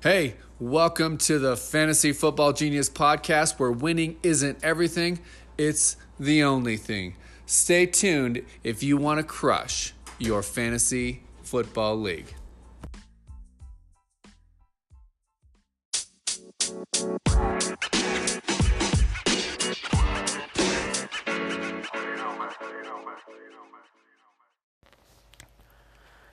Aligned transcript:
Hey, 0.00 0.36
welcome 0.60 1.18
to 1.18 1.40
the 1.40 1.56
Fantasy 1.56 2.12
Football 2.12 2.52
Genius 2.52 2.88
podcast 2.88 3.58
where 3.58 3.72
winning 3.72 4.16
isn't 4.22 4.62
everything, 4.62 5.18
it's 5.58 5.96
the 6.20 6.44
only 6.44 6.76
thing. 6.76 7.16
Stay 7.46 7.84
tuned 7.84 8.42
if 8.62 8.80
you 8.80 8.96
want 8.96 9.18
to 9.18 9.24
crush 9.24 9.94
your 10.20 10.44
fantasy 10.44 11.24
football 11.42 11.96
league. 11.96 12.32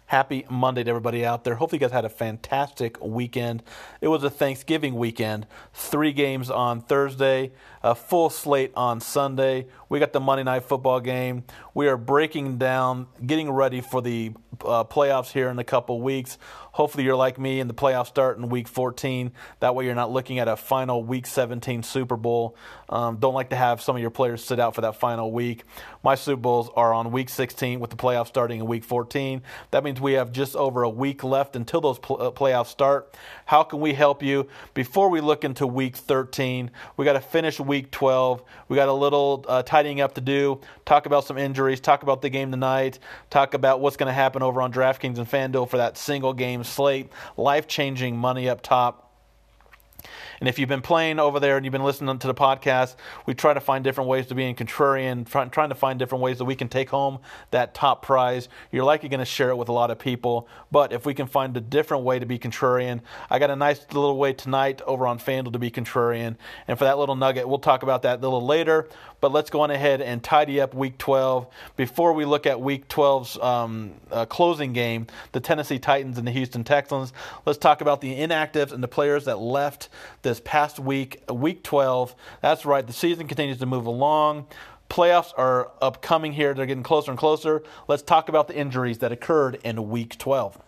Happy 0.07 0.45
Monday 0.51 0.83
to 0.83 0.89
everybody 0.89 1.25
out 1.25 1.43
there. 1.43 1.55
Hopefully, 1.55 1.77
you 1.77 1.87
guys 1.87 1.91
had 1.91 2.05
a 2.05 2.09
fantastic 2.09 3.01
weekend. 3.03 3.63
It 4.01 4.09
was 4.09 4.23
a 4.23 4.29
Thanksgiving 4.29 4.95
weekend. 4.95 5.47
Three 5.73 6.13
games 6.13 6.51
on 6.51 6.81
Thursday, 6.81 7.51
a 7.85 7.93
full 7.93 8.31
slate 8.31 8.71
on 8.75 8.99
Sunday. 8.99 9.67
We 9.89 9.99
got 9.99 10.11
the 10.11 10.19
Monday 10.19 10.41
Night 10.41 10.63
Football 10.63 10.99
game. 11.01 11.43
We 11.75 11.87
are 11.87 11.97
breaking 11.97 12.57
down, 12.57 13.05
getting 13.23 13.51
ready 13.51 13.79
for 13.79 14.01
the 14.01 14.33
uh, 14.65 14.83
playoffs 14.85 15.31
here 15.31 15.49
in 15.49 15.59
a 15.59 15.63
couple 15.63 16.01
weeks. 16.01 16.39
Hopefully, 16.71 17.03
you're 17.03 17.15
like 17.15 17.37
me 17.37 17.59
and 17.59 17.69
the 17.69 17.75
playoffs 17.75 18.07
start 18.07 18.37
in 18.37 18.49
week 18.49 18.67
14. 18.67 19.31
That 19.59 19.75
way, 19.75 19.85
you're 19.85 19.95
not 19.95 20.11
looking 20.11 20.39
at 20.39 20.47
a 20.47 20.57
final 20.57 21.03
week 21.03 21.27
17 21.27 21.83
Super 21.83 22.17
Bowl. 22.17 22.57
Um, 22.89 23.17
don't 23.17 23.35
like 23.35 23.51
to 23.51 23.55
have 23.55 23.81
some 23.81 23.95
of 23.95 24.01
your 24.01 24.11
players 24.11 24.43
sit 24.43 24.59
out 24.59 24.73
for 24.73 24.81
that 24.81 24.95
final 24.95 25.31
week. 25.31 25.63
My 26.03 26.15
Super 26.15 26.41
Bowls 26.41 26.69
are 26.75 26.93
on 26.93 27.11
week 27.11 27.29
16 27.29 27.79
with 27.79 27.91
the 27.91 27.95
playoffs 27.95 28.27
starting 28.27 28.59
in 28.59 28.65
week 28.65 28.83
14. 28.83 29.41
That 29.71 29.83
means 29.83 30.01
we 30.01 30.13
have 30.13 30.31
just 30.31 30.55
over 30.55 30.83
a 30.83 30.89
week 30.89 31.23
left 31.23 31.55
until 31.55 31.81
those 31.81 31.99
pl- 31.99 32.21
uh, 32.21 32.31
playoffs 32.31 32.67
start. 32.67 33.15
How 33.45 33.63
can 33.63 33.79
we 33.79 33.93
help 33.93 34.23
you? 34.23 34.47
Before 34.73 35.09
we 35.09 35.21
look 35.21 35.43
into 35.43 35.67
week 35.67 35.95
13, 35.95 36.71
we 36.97 37.05
got 37.05 37.13
to 37.13 37.21
finish 37.21 37.59
week 37.59 37.74
12. 37.83 38.43
We 38.67 38.75
got 38.75 38.89
a 38.89 38.93
little 38.93 39.45
uh, 39.47 39.63
tidying 39.63 40.01
up 40.01 40.15
to 40.15 40.21
do, 40.21 40.61
talk 40.85 41.05
about 41.05 41.25
some 41.25 41.37
injuries, 41.37 41.79
talk 41.79 42.03
about 42.03 42.21
the 42.21 42.29
game 42.29 42.51
tonight, 42.51 42.99
talk 43.29 43.53
about 43.53 43.79
what's 43.79 43.97
going 43.97 44.07
to 44.07 44.13
happen 44.13 44.41
over 44.41 44.61
on 44.61 44.71
DraftKings 44.71 45.17
and 45.17 45.29
FanDuel 45.29 45.69
for 45.69 45.77
that 45.77 45.97
single 45.97 46.33
game 46.33 46.63
slate, 46.63 47.09
life 47.37 47.67
changing 47.67 48.17
money 48.17 48.49
up 48.49 48.61
top. 48.61 49.04
And 50.39 50.49
if 50.49 50.59
you've 50.59 50.69
been 50.69 50.81
playing 50.81 51.19
over 51.19 51.39
there 51.39 51.57
and 51.57 51.65
you've 51.65 51.71
been 51.71 51.83
listening 51.83 52.17
to 52.19 52.27
the 52.27 52.33
podcast, 52.33 52.95
we 53.25 53.33
try 53.33 53.53
to 53.53 53.59
find 53.59 53.83
different 53.83 54.09
ways 54.09 54.27
to 54.27 54.35
be 54.35 54.45
in 54.45 54.55
contrarian, 54.55 55.27
try, 55.27 55.45
trying 55.45 55.69
to 55.69 55.75
find 55.75 55.99
different 55.99 56.23
ways 56.23 56.37
that 56.37 56.45
we 56.45 56.55
can 56.55 56.67
take 56.67 56.89
home 56.89 57.19
that 57.51 57.73
top 57.73 58.01
prize. 58.01 58.49
You're 58.71 58.83
likely 58.83 59.09
going 59.09 59.19
to 59.19 59.25
share 59.25 59.49
it 59.49 59.55
with 59.55 59.69
a 59.69 59.73
lot 59.73 59.91
of 59.91 59.99
people, 59.99 60.47
but 60.71 60.93
if 60.93 61.05
we 61.05 61.13
can 61.13 61.27
find 61.27 61.55
a 61.55 61.61
different 61.61 62.03
way 62.03 62.19
to 62.19 62.25
be 62.25 62.37
contrarian, 62.39 63.01
I 63.29 63.39
got 63.39 63.49
a 63.49 63.55
nice 63.55 63.85
little 63.91 64.17
way 64.17 64.33
tonight 64.33 64.81
over 64.85 65.07
on 65.07 65.19
FanDuel 65.19 65.53
to 65.53 65.59
be 65.59 65.71
contrarian. 65.71 66.35
And 66.67 66.77
for 66.77 66.85
that 66.85 66.97
little 66.97 67.15
nugget, 67.15 67.47
we'll 67.47 67.59
talk 67.59 67.83
about 67.83 68.01
that 68.03 68.19
a 68.19 68.21
little 68.21 68.45
later. 68.45 68.89
But 69.25 69.31
let's 69.31 69.49
go 69.49 69.61
on 69.61 69.71
ahead 69.71 70.01
and 70.01 70.23
tidy 70.23 70.61
up 70.61 70.75
Week 70.75 70.99
12 70.99 71.47
before 71.75 72.13
we 72.13 72.25
look 72.25 72.45
at 72.45 72.61
Week 72.61 72.87
12's 72.87 73.39
um, 73.39 73.95
uh, 74.11 74.27
closing 74.27 74.71
game, 74.71 75.07
the 75.31 75.39
Tennessee 75.39 75.79
Titans 75.79 76.19
and 76.19 76.27
the 76.27 76.31
Houston 76.31 76.63
Texans. 76.63 77.11
Let's 77.43 77.57
talk 77.57 77.81
about 77.81 78.01
the 78.01 78.13
inactives 78.19 78.71
and 78.71 78.83
the 78.83 78.87
players 78.87 79.25
that 79.25 79.39
left 79.39 79.89
this 80.21 80.39
past 80.45 80.77
week, 80.77 81.23
Week 81.27 81.63
12. 81.63 82.13
That's 82.41 82.67
right, 82.67 82.85
the 82.85 82.93
season 82.93 83.27
continues 83.27 83.57
to 83.57 83.65
move 83.65 83.87
along. 83.87 84.45
Playoffs 84.91 85.33
are 85.35 85.71
upcoming 85.81 86.33
here, 86.33 86.53
they're 86.53 86.67
getting 86.67 86.83
closer 86.83 87.09
and 87.09 87.17
closer. 87.17 87.63
Let's 87.87 88.03
talk 88.03 88.29
about 88.29 88.47
the 88.47 88.55
injuries 88.55 88.99
that 88.99 89.11
occurred 89.11 89.57
in 89.63 89.89
Week 89.89 90.19
12 90.19 90.59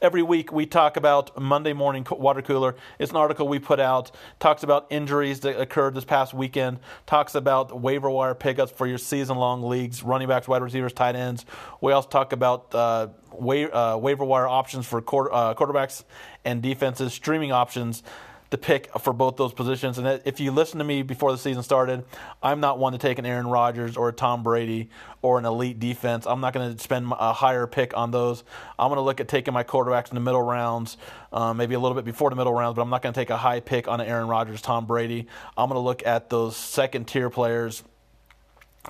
every 0.00 0.22
week 0.22 0.52
we 0.52 0.66
talk 0.66 0.96
about 0.96 1.40
Monday 1.40 1.72
morning 1.72 2.06
water 2.10 2.42
cooler. 2.42 2.76
It's 2.98 3.10
an 3.10 3.16
article 3.16 3.48
we 3.48 3.58
put 3.58 3.80
out. 3.80 4.10
Talks 4.38 4.62
about 4.62 4.86
injuries 4.90 5.40
that 5.40 5.60
occurred 5.60 5.94
this 5.94 6.04
past 6.04 6.34
weekend. 6.34 6.78
Talks 7.06 7.34
about 7.34 7.80
waiver 7.80 8.10
wire 8.10 8.34
pickups 8.34 8.72
for 8.72 8.86
your 8.86 8.98
season 8.98 9.36
long 9.36 9.62
leagues, 9.62 10.02
running 10.02 10.28
backs, 10.28 10.48
wide 10.48 10.62
receivers, 10.62 10.92
tight 10.92 11.16
ends. 11.16 11.44
We 11.80 11.92
also 11.92 12.08
talk 12.08 12.32
about 12.32 12.74
uh, 12.74 13.08
wa- 13.32 13.54
uh, 13.72 13.96
waiver 13.96 14.24
wire 14.24 14.46
options 14.46 14.86
for 14.86 15.00
quarter- 15.00 15.32
uh, 15.32 15.54
quarterbacks 15.54 16.04
and 16.44 16.62
defenses, 16.62 17.12
streaming 17.12 17.52
options 17.52 18.02
the 18.50 18.58
pick 18.58 18.90
for 18.98 19.12
both 19.12 19.36
those 19.36 19.52
positions. 19.52 19.98
And 19.98 20.20
if 20.24 20.40
you 20.40 20.52
listen 20.52 20.78
to 20.78 20.84
me 20.84 21.02
before 21.02 21.32
the 21.32 21.38
season 21.38 21.62
started, 21.62 22.04
I'm 22.42 22.60
not 22.60 22.78
one 22.78 22.92
to 22.92 22.98
take 22.98 23.18
an 23.18 23.26
Aaron 23.26 23.46
Rodgers 23.46 23.96
or 23.96 24.08
a 24.08 24.12
Tom 24.12 24.42
Brady 24.42 24.90
or 25.22 25.38
an 25.38 25.44
elite 25.44 25.80
defense. 25.80 26.26
I'm 26.26 26.40
not 26.40 26.52
going 26.52 26.74
to 26.74 26.82
spend 26.82 27.12
a 27.18 27.32
higher 27.32 27.66
pick 27.66 27.96
on 27.96 28.10
those. 28.10 28.44
I'm 28.78 28.88
going 28.88 28.98
to 28.98 29.02
look 29.02 29.20
at 29.20 29.28
taking 29.28 29.52
my 29.52 29.64
quarterbacks 29.64 30.10
in 30.10 30.14
the 30.14 30.20
middle 30.20 30.42
rounds, 30.42 30.96
um, 31.32 31.56
maybe 31.56 31.74
a 31.74 31.80
little 31.80 31.96
bit 31.96 32.04
before 32.04 32.30
the 32.30 32.36
middle 32.36 32.54
rounds, 32.54 32.76
but 32.76 32.82
I'm 32.82 32.90
not 32.90 33.02
going 33.02 33.12
to 33.12 33.20
take 33.20 33.30
a 33.30 33.36
high 33.36 33.60
pick 33.60 33.88
on 33.88 34.00
an 34.00 34.06
Aaron 34.06 34.28
Rodgers, 34.28 34.62
Tom 34.62 34.86
Brady. 34.86 35.26
I'm 35.56 35.68
going 35.68 35.76
to 35.76 35.84
look 35.84 36.06
at 36.06 36.30
those 36.30 36.56
second 36.56 37.06
tier 37.08 37.30
players 37.30 37.82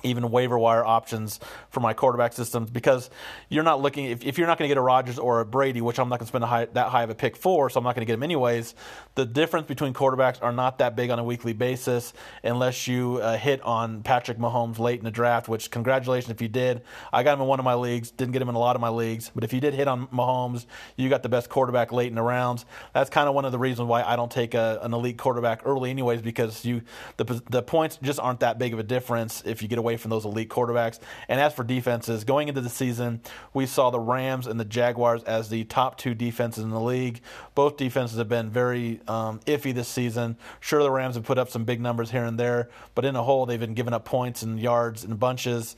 even 0.03 0.29
waiver 0.29 0.57
wire 0.57 0.85
options 0.85 1.39
for 1.69 1.79
my 1.79 1.93
quarterback 1.93 2.33
systems 2.33 2.69
because 2.69 3.09
you're 3.49 3.63
not 3.63 3.81
looking 3.81 4.05
if, 4.05 4.23
if 4.23 4.37
you're 4.37 4.47
not 4.47 4.57
going 4.57 4.67
to 4.67 4.71
get 4.71 4.77
a 4.77 4.81
Rodgers 4.81 5.19
or 5.19 5.39
a 5.39 5.45
Brady, 5.45 5.81
which 5.81 5.99
I'm 5.99 6.09
not 6.09 6.19
going 6.19 6.25
to 6.25 6.29
spend 6.29 6.43
high, 6.43 6.65
that 6.65 6.87
high 6.87 7.03
of 7.03 7.09
a 7.09 7.15
pick 7.15 7.35
for, 7.35 7.69
so 7.69 7.79
I'm 7.79 7.83
not 7.83 7.95
going 7.95 8.05
to 8.05 8.05
get 8.05 8.13
them 8.13 8.23
anyways. 8.23 8.75
The 9.15 9.25
difference 9.25 9.67
between 9.67 9.93
quarterbacks 9.93 10.41
are 10.41 10.51
not 10.51 10.77
that 10.79 10.95
big 10.95 11.09
on 11.09 11.19
a 11.19 11.23
weekly 11.23 11.53
basis 11.53 12.13
unless 12.43 12.87
you 12.87 13.17
uh, 13.17 13.37
hit 13.37 13.61
on 13.63 14.03
Patrick 14.03 14.37
Mahomes 14.37 14.79
late 14.79 14.99
in 14.99 15.05
the 15.05 15.11
draft. 15.11 15.47
Which 15.47 15.71
congratulations 15.71 16.31
if 16.31 16.41
you 16.41 16.47
did. 16.47 16.81
I 17.11 17.23
got 17.23 17.33
him 17.33 17.41
in 17.41 17.47
one 17.47 17.59
of 17.59 17.65
my 17.65 17.75
leagues, 17.75 18.11
didn't 18.11 18.33
get 18.33 18.41
him 18.41 18.49
in 18.49 18.55
a 18.55 18.59
lot 18.59 18.75
of 18.75 18.81
my 18.81 18.89
leagues, 18.89 19.31
but 19.33 19.43
if 19.43 19.53
you 19.53 19.59
did 19.59 19.73
hit 19.73 19.87
on 19.87 20.07
Mahomes, 20.07 20.65
you 20.95 21.09
got 21.09 21.23
the 21.23 21.29
best 21.29 21.49
quarterback 21.49 21.91
late 21.91 22.07
in 22.07 22.15
the 22.15 22.21
rounds. 22.21 22.65
That's 22.93 23.09
kind 23.09 23.27
of 23.27 23.35
one 23.35 23.45
of 23.45 23.51
the 23.51 23.59
reasons 23.59 23.87
why 23.87 24.03
I 24.03 24.15
don't 24.15 24.31
take 24.31 24.53
a, 24.53 24.79
an 24.81 24.93
elite 24.93 25.17
quarterback 25.17 25.61
early, 25.65 25.89
anyways, 25.89 26.21
because 26.21 26.65
you 26.65 26.81
the 27.17 27.41
the 27.49 27.61
points 27.61 27.97
just 28.01 28.19
aren't 28.19 28.41
that 28.41 28.59
big 28.59 28.73
of 28.73 28.79
a 28.79 28.83
difference 28.83 29.43
if 29.45 29.61
you 29.61 29.67
get 29.67 29.79
away 29.79 29.86
from 29.95 30.09
those 30.09 30.25
elite 30.25 30.49
quarterbacks. 30.49 30.99
And 31.29 31.39
as 31.39 31.53
for 31.53 31.63
defenses, 31.63 32.25
going 32.25 32.49
into 32.49 32.59
the 32.59 32.69
season, 32.69 33.21
we 33.53 33.65
saw 33.65 33.89
the 33.89 33.99
Rams 33.99 34.47
and 34.47 34.59
the 34.59 34.65
Jaguars 34.65 35.23
as 35.23 35.49
the 35.49 35.63
top 35.63 35.97
two 35.97 36.13
defenses 36.13 36.63
in 36.63 36.71
the 36.71 36.81
league. 36.81 37.21
Both 37.55 37.77
defenses 37.77 38.17
have 38.17 38.27
been 38.27 38.49
very 38.49 38.99
um, 39.07 39.39
iffy 39.45 39.73
this 39.73 39.87
season. 39.87 40.37
Sure, 40.59 40.83
the 40.83 40.91
Rams 40.91 41.15
have 41.15 41.23
put 41.23 41.37
up 41.37 41.49
some 41.49 41.63
big 41.63 41.79
numbers 41.79 42.11
here 42.11 42.25
and 42.25 42.37
there, 42.39 42.69
but 42.95 43.05
in 43.05 43.15
a 43.15 43.23
whole, 43.23 43.45
they've 43.45 43.59
been 43.59 43.75
giving 43.75 43.93
up 43.93 44.03
points 44.03 44.41
and 44.41 44.59
yards 44.59 45.05
in 45.05 45.15
bunches 45.15 45.75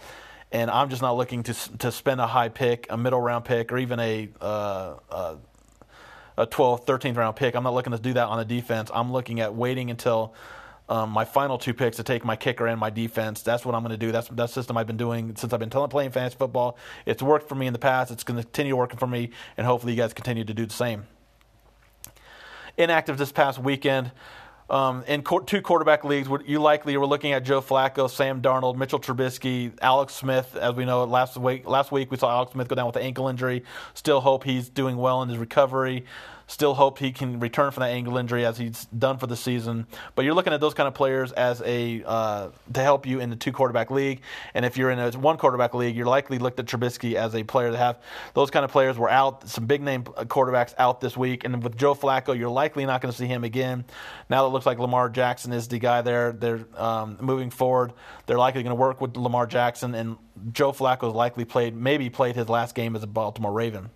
and 0.51 0.71
I'm 0.71 0.89
just 0.89 1.03
not 1.03 1.15
looking 1.15 1.43
to 1.43 1.53
to 1.77 1.91
spend 1.91 2.19
a 2.19 2.25
high 2.25 2.49
pick, 2.49 2.87
a 2.89 2.97
middle 2.97 3.21
round 3.21 3.45
pick, 3.45 3.71
or 3.71 3.77
even 3.77 3.99
a 3.99 4.29
uh, 4.41 4.95
uh, 5.11 5.35
a 6.39 6.47
12th, 6.47 6.85
13th 6.85 7.17
round 7.17 7.35
pick. 7.35 7.53
I'm 7.55 7.63
not 7.63 7.73
looking 7.73 7.91
to 7.91 7.99
do 7.99 8.13
that 8.13 8.27
on 8.27 8.39
the 8.39 8.45
defense. 8.45 8.89
I'm 8.93 9.11
looking 9.11 9.41
at 9.41 9.53
waiting 9.53 9.91
until 9.91 10.33
um, 10.89 11.11
my 11.11 11.23
final 11.23 11.57
two 11.57 11.73
picks 11.73 11.97
to 11.97 12.03
take 12.03 12.25
my 12.25 12.35
kicker 12.35 12.67
and 12.67 12.79
my 12.79 12.89
defense. 12.89 13.43
That's 13.43 13.63
what 13.63 13.75
I'm 13.75 13.83
going 13.83 13.97
to 13.97 14.05
do. 14.05 14.11
That's 14.11 14.27
that 14.29 14.49
system 14.49 14.75
I've 14.75 14.87
been 14.87 14.97
doing 14.97 15.35
since 15.35 15.53
I've 15.53 15.59
been 15.59 15.69
playing 15.69 16.11
fantasy 16.11 16.35
football. 16.37 16.77
It's 17.05 17.21
worked 17.21 17.47
for 17.47 17.55
me 17.55 17.67
in 17.67 17.73
the 17.73 17.79
past. 17.79 18.11
It's 18.11 18.23
going 18.23 18.37
to 18.37 18.43
continue 18.43 18.75
working 18.75 18.97
for 18.97 19.07
me, 19.07 19.29
and 19.55 19.67
hopefully 19.67 19.93
you 19.93 19.97
guys 19.97 20.13
continue 20.13 20.43
to 20.43 20.53
do 20.53 20.65
the 20.65 20.73
same. 20.73 21.05
Inactive 22.77 23.17
this 23.17 23.31
past 23.31 23.59
weekend. 23.59 24.11
Um, 24.69 25.03
in 25.07 25.23
two 25.47 25.61
quarterback 25.61 26.03
leagues, 26.03 26.29
you 26.45 26.59
likely 26.59 26.95
were 26.95 27.07
looking 27.07 27.33
at 27.33 27.43
Joe 27.43 27.59
Flacco, 27.59 28.07
Sam 28.09 28.39
Darnold, 28.39 28.75
Mitchell 28.75 28.99
Trubisky, 28.99 29.73
Alex 29.81 30.13
Smith. 30.13 30.55
As 30.55 30.75
we 30.75 30.85
know, 30.85 31.03
last 31.05 31.37
week 31.37 31.67
last 31.67 31.91
week 31.91 32.11
we 32.11 32.17
saw 32.17 32.29
Alex 32.29 32.51
Smith 32.51 32.67
go 32.67 32.75
down 32.75 32.85
with 32.85 32.95
an 32.95 33.01
ankle 33.01 33.27
injury. 33.27 33.63
Still 33.95 34.21
hope 34.21 34.43
he's 34.43 34.69
doing 34.69 34.97
well 34.97 35.23
in 35.23 35.29
his 35.29 35.39
recovery. 35.39 36.05
Still 36.49 36.73
hope 36.73 36.97
he 36.97 37.11
can 37.11 37.39
return 37.39 37.69
from 37.69 37.81
that 37.81 37.91
ankle 37.91 38.17
injury 38.17 38.43
as 38.43 38.57
he's 38.57 38.85
done 38.85 39.19
for 39.19 39.27
the 39.27 39.35
season. 39.35 39.85
But 40.15 40.25
you're 40.25 40.33
looking 40.33 40.51
at 40.51 40.59
those 40.59 40.73
kind 40.73 40.87
of 40.87 40.95
players 40.95 41.31
as 41.31 41.61
a 41.63 42.03
uh, 42.03 42.49
to 42.73 42.81
help 42.81 43.05
you 43.05 43.19
in 43.19 43.29
the 43.29 43.35
two 43.35 43.51
quarterback 43.51 43.91
league. 43.91 44.21
And 44.55 44.65
if 44.65 44.75
you're 44.75 44.89
in 44.89 44.97
a 44.97 45.11
one 45.11 45.37
quarterback 45.37 45.75
league, 45.75 45.95
you're 45.95 46.07
likely 46.07 46.39
looked 46.39 46.59
at 46.59 46.65
Trubisky 46.65 47.13
as 47.13 47.35
a 47.35 47.43
player 47.43 47.69
to 47.69 47.77
have. 47.77 47.99
Those 48.33 48.49
kind 48.49 48.65
of 48.65 48.71
players 48.71 48.97
were 48.97 49.11
out. 49.11 49.47
Some 49.47 49.67
big 49.67 49.83
name 49.83 50.05
quarterbacks 50.05 50.73
out 50.79 51.01
this 51.01 51.15
week. 51.15 51.43
And 51.43 51.61
with 51.61 51.77
Joe 51.77 51.93
Flacco, 51.93 52.35
you're 52.35 52.49
likely 52.49 52.83
not 52.83 53.01
going 53.01 53.11
to 53.11 53.17
see 53.17 53.27
him 53.27 53.43
again. 53.43 53.85
Now 54.27 54.47
it 54.47 54.49
looks 54.49 54.65
like 54.65 54.79
Lamar 54.79 55.07
Jackson 55.07 55.53
is 55.53 55.67
the 55.67 55.77
guy 55.77 56.01
there. 56.01 56.31
They're 56.31 56.65
um, 56.75 57.19
moving 57.21 57.51
forward. 57.51 57.93
They're 58.25 58.39
likely 58.39 58.63
going 58.63 58.75
to 58.75 58.81
work 58.81 59.01
with 59.01 59.15
Lamar 59.17 59.45
Jackson 59.45 59.93
and 59.93 60.17
Joe 60.51 60.71
Flacco 60.71 61.03
has 61.03 61.13
likely 61.13 61.45
played, 61.45 61.75
maybe 61.75 62.09
played 62.09 62.35
his 62.35 62.49
last 62.49 62.73
game 62.73 62.95
as 62.95 63.03
a 63.03 63.07
Baltimore 63.07 63.51
Raven 63.51 63.91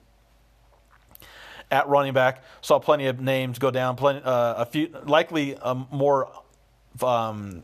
at 1.74 1.90
running 1.90 2.14
back. 2.14 2.44
Saw 2.62 2.78
plenty 2.78 3.08
of 3.08 3.20
names 3.20 3.58
go 3.58 3.72
down. 3.72 3.96
Plenty, 3.96 4.22
uh, 4.24 4.54
a 4.54 4.66
few, 4.66 4.96
likely 5.06 5.58
um, 5.58 5.88
more 5.92 6.32
um, 7.02 7.64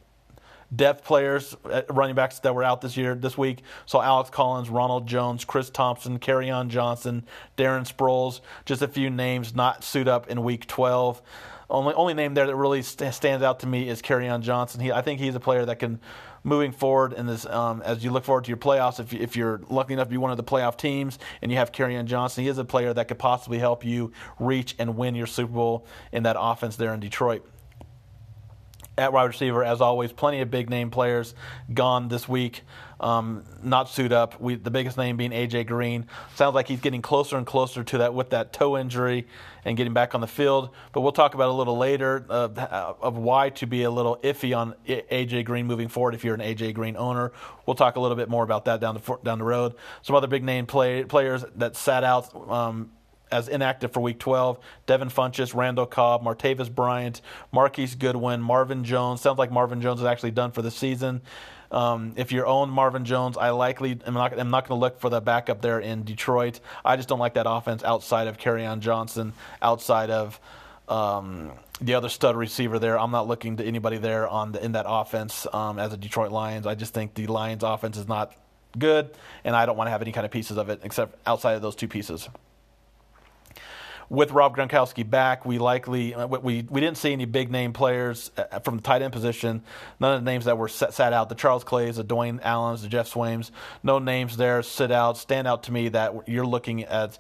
depth 0.76 1.06
players, 1.06 1.56
running 1.90 2.16
backs 2.16 2.40
that 2.40 2.56
were 2.56 2.64
out 2.64 2.82
this 2.82 2.98
year, 2.98 3.14
this 3.14 3.38
week. 3.38 3.62
Saw 3.86 4.02
Alex 4.02 4.32
Collins, 4.32 4.70
Ronald 4.70 5.06
Jones, 5.06 5.46
Chris 5.46 5.70
Thompson, 5.70 6.18
Kerryon 6.18 6.70
Johnson, 6.70 7.24
Darren 7.56 7.88
Sproles. 7.88 8.42
Just 8.66 8.82
a 8.82 8.88
few 8.88 9.12
names 9.12 9.54
not 9.54 9.84
suit 9.84 10.08
up 10.08 10.28
in 10.28 10.44
Week 10.44 10.66
12. 10.66 11.22
Only 11.70 11.94
only 11.94 12.14
name 12.16 12.34
there 12.34 12.48
that 12.48 12.56
really 12.56 12.82
st- 12.82 13.14
stands 13.14 13.44
out 13.44 13.60
to 13.60 13.68
me 13.68 13.90
is 13.90 14.02
Kerryon 14.02 14.42
Johnson. 14.42 14.82
He, 14.82 14.92
I 14.92 15.02
think 15.02 15.20
he's 15.20 15.36
a 15.36 15.40
player 15.40 15.66
that 15.66 15.78
can 15.78 16.00
moving 16.44 16.72
forward 16.72 17.14
in 17.14 17.28
this 17.28 17.46
um, 17.46 17.82
as 17.84 18.04
you 18.04 18.12
look 18.12 18.24
forward 18.24 18.46
to 18.46 18.50
your 18.50 18.58
playoffs. 18.58 19.00
If, 19.00 19.14
you, 19.14 19.20
if 19.20 19.36
you're 19.36 19.62
lucky 19.70 19.94
enough 19.94 20.08
to 20.08 20.12
be 20.12 20.18
one 20.18 20.32
of 20.32 20.38
the 20.38 20.44
playoff 20.44 20.78
teams 20.78 21.20
and 21.42 21.52
you 21.52 21.58
have 21.58 21.72
Kerryon 21.72 22.06
Johnson, 22.06 22.44
he 22.44 22.50
is 22.50 22.58
a 22.58 22.66
player 22.66 22.94
that 22.94 23.08
could 23.08 23.20
possibly 23.20 23.60
help 23.60 23.86
you 23.86 24.12
reach 24.40 24.76
and 24.80 24.98
win 24.98 25.16
your 25.16 25.28
Super 25.28 25.54
Bowl 25.54 25.86
in 26.12 26.24
that 26.24 26.38
offense 26.40 26.76
there 26.76 26.94
in 26.94 27.00
Detroit 27.00 27.46
at 29.00 29.14
wide 29.14 29.24
receiver, 29.24 29.64
as 29.64 29.82
always, 29.82 30.12
plenty 30.12 30.42
of 30.42 30.52
big 30.52 30.70
name 30.70 30.92
players 30.92 31.34
gone 31.74 32.10
this 32.10 32.28
week. 32.28 32.62
Um, 33.00 33.46
not 33.64 33.90
suit 33.90 34.12
up. 34.12 34.42
We, 34.42 34.56
the 34.56 34.72
biggest 34.72 34.98
name 34.98 35.16
being 35.16 35.32
AJ 35.32 35.68
Green. 35.68 36.06
Sounds 36.36 36.54
like 36.54 36.68
he's 36.68 36.82
getting 36.82 37.02
closer 37.02 37.38
and 37.38 37.48
closer 37.48 37.82
to 37.82 38.00
that 38.00 38.14
with 38.14 38.32
that 38.32 38.52
toe 38.52 38.78
injury 38.78 39.26
and 39.64 39.78
getting 39.78 39.94
back 39.94 40.14
on 40.14 40.22
the 40.22 40.28
field. 40.28 40.72
But 40.92 41.02
we'll 41.02 41.14
talk 41.14 41.34
about 41.34 41.48
a 41.48 41.54
little 41.54 41.78
later 41.78 42.26
uh, 42.30 42.94
of 43.02 43.18
why 43.18 43.52
to 43.52 43.66
be 43.66 43.84
a 43.84 43.92
little 43.92 44.18
iffy 44.18 44.56
on 44.56 44.76
AJ 44.86 45.46
Green 45.46 45.66
moving 45.66 45.88
forward. 45.88 46.14
If 46.14 46.26
you're 46.26 46.36
an 46.36 46.42
AJ 46.42 46.74
Green 46.74 46.98
owner, 46.98 47.32
we'll 47.66 47.76
talk 47.76 47.96
a 47.96 48.02
little 48.02 48.18
bit 48.18 48.28
more 48.28 48.44
about 48.44 48.66
that 48.66 48.82
down 48.82 48.96
the 48.96 49.18
down 49.24 49.40
the 49.40 49.46
road. 49.46 49.76
Some 50.02 50.18
other 50.18 50.28
big 50.28 50.44
name 50.44 50.66
play, 50.66 51.06
players 51.06 51.46
that 51.56 51.78
sat 51.78 52.04
out. 52.04 52.36
Um, 52.52 52.92
as 53.32 53.48
inactive 53.48 53.92
for 53.92 54.00
Week 54.00 54.20
12. 54.20 54.60
Devin 54.86 55.10
Funchess, 55.10 55.54
Randall 55.54 55.86
Cobb, 55.86 56.24
Martavis 56.24 56.74
Bryant, 56.74 57.22
Marquise 57.52 57.96
Goodwin, 57.96 58.42
Marvin 58.42 58.84
Jones. 58.84 59.22
Sounds 59.22 59.38
like 59.38 59.52
Marvin 59.52 59.82
Jones 59.82 60.00
is 60.00 60.06
actually 60.06 60.32
done 60.32 60.52
for 60.52 60.62
the 60.62 60.72
season. 60.72 61.22
Um, 61.72 62.14
if 62.16 62.32
you 62.32 62.44
own 62.46 62.70
Marvin 62.70 63.06
Jones, 63.06 63.38
I 63.38 63.52
likely 63.52 64.00
am 64.06 64.14
not, 64.14 64.36
not 64.36 64.68
going 64.68 64.80
to 64.80 64.82
look 64.82 65.00
for 65.00 65.10
the 65.10 65.22
backup 65.22 65.62
there 65.62 65.80
in 65.80 66.04
Detroit. 66.04 66.60
I 66.84 66.96
just 66.96 67.08
don't 67.08 67.20
like 67.20 67.36
that 67.36 67.46
offense 67.48 67.84
outside 67.84 68.28
of 68.28 68.38
Kerryon 68.38 68.80
Johnson, 68.80 69.34
outside 69.62 70.10
of 70.10 70.40
um, 70.88 71.52
the 71.80 71.94
other 71.94 72.10
stud 72.10 72.36
receiver 72.36 72.80
there. 72.80 72.98
I'm 72.98 73.12
not 73.12 73.28
looking 73.28 73.58
to 73.58 73.64
anybody 73.64 73.98
there 73.98 74.28
on 74.28 74.54
the, 74.54 74.64
in 74.64 74.72
that 74.72 74.86
offense 74.88 75.46
um, 75.54 75.78
as 75.78 75.94
a 75.94 75.98
Detroit 75.98 76.32
Lions. 76.32 76.66
I 76.66 76.74
just 76.74 76.94
think 76.94 77.14
the 77.14 77.28
Lions 77.28 77.64
offense 77.64 77.98
is 77.98 78.08
not 78.08 78.34
good, 78.78 79.12
and 79.44 79.56
I 79.56 79.68
don't 79.68 79.78
want 79.78 79.88
to 79.88 79.92
have 79.92 80.02
any 80.02 80.12
kind 80.12 80.26
of 80.26 80.32
pieces 80.32 80.58
of 80.58 80.70
it 80.70 80.82
except 80.84 81.20
outside 81.28 81.54
of 81.54 81.62
those 81.62 81.76
two 81.76 81.88
pieces 81.88 82.28
with 84.10 84.32
Rob 84.32 84.56
Gronkowski 84.56 85.08
back, 85.08 85.46
we 85.46 85.60
likely 85.60 86.14
uh, 86.14 86.28
we 86.28 86.66
we 86.70 86.82
didn't 86.82 86.98
see 86.98 87.14
any 87.14 87.26
big 87.26 87.52
name 87.52 87.74
players 87.74 88.32
uh, 88.38 88.60
from 88.60 88.78
the 88.78 88.82
tight 88.82 89.02
end 89.02 89.14
position. 89.14 89.64
None 90.00 90.16
of 90.16 90.26
the 90.26 90.30
names 90.30 90.46
that 90.46 90.58
were 90.58 90.68
set, 90.68 90.94
sat 90.94 91.14
out. 91.14 91.30
The 91.30 91.36
Charles 91.36 91.64
Clays, 91.64 91.98
the 91.98 92.04
Dwayne 92.04 92.42
Allens, 92.42 92.82
the 92.82 92.90
Geoff 92.90 93.08
Swaims. 93.08 93.52
No 93.84 94.00
names 94.00 94.38
there 94.38 94.64
sit 94.64 94.92
out. 94.92 95.18
Stand 95.18 95.48
out 95.48 95.64
to 95.64 95.72
me 95.72 95.90
that 95.90 96.28
you're 96.28 96.48
looking 96.48 96.84
at. 96.84 97.18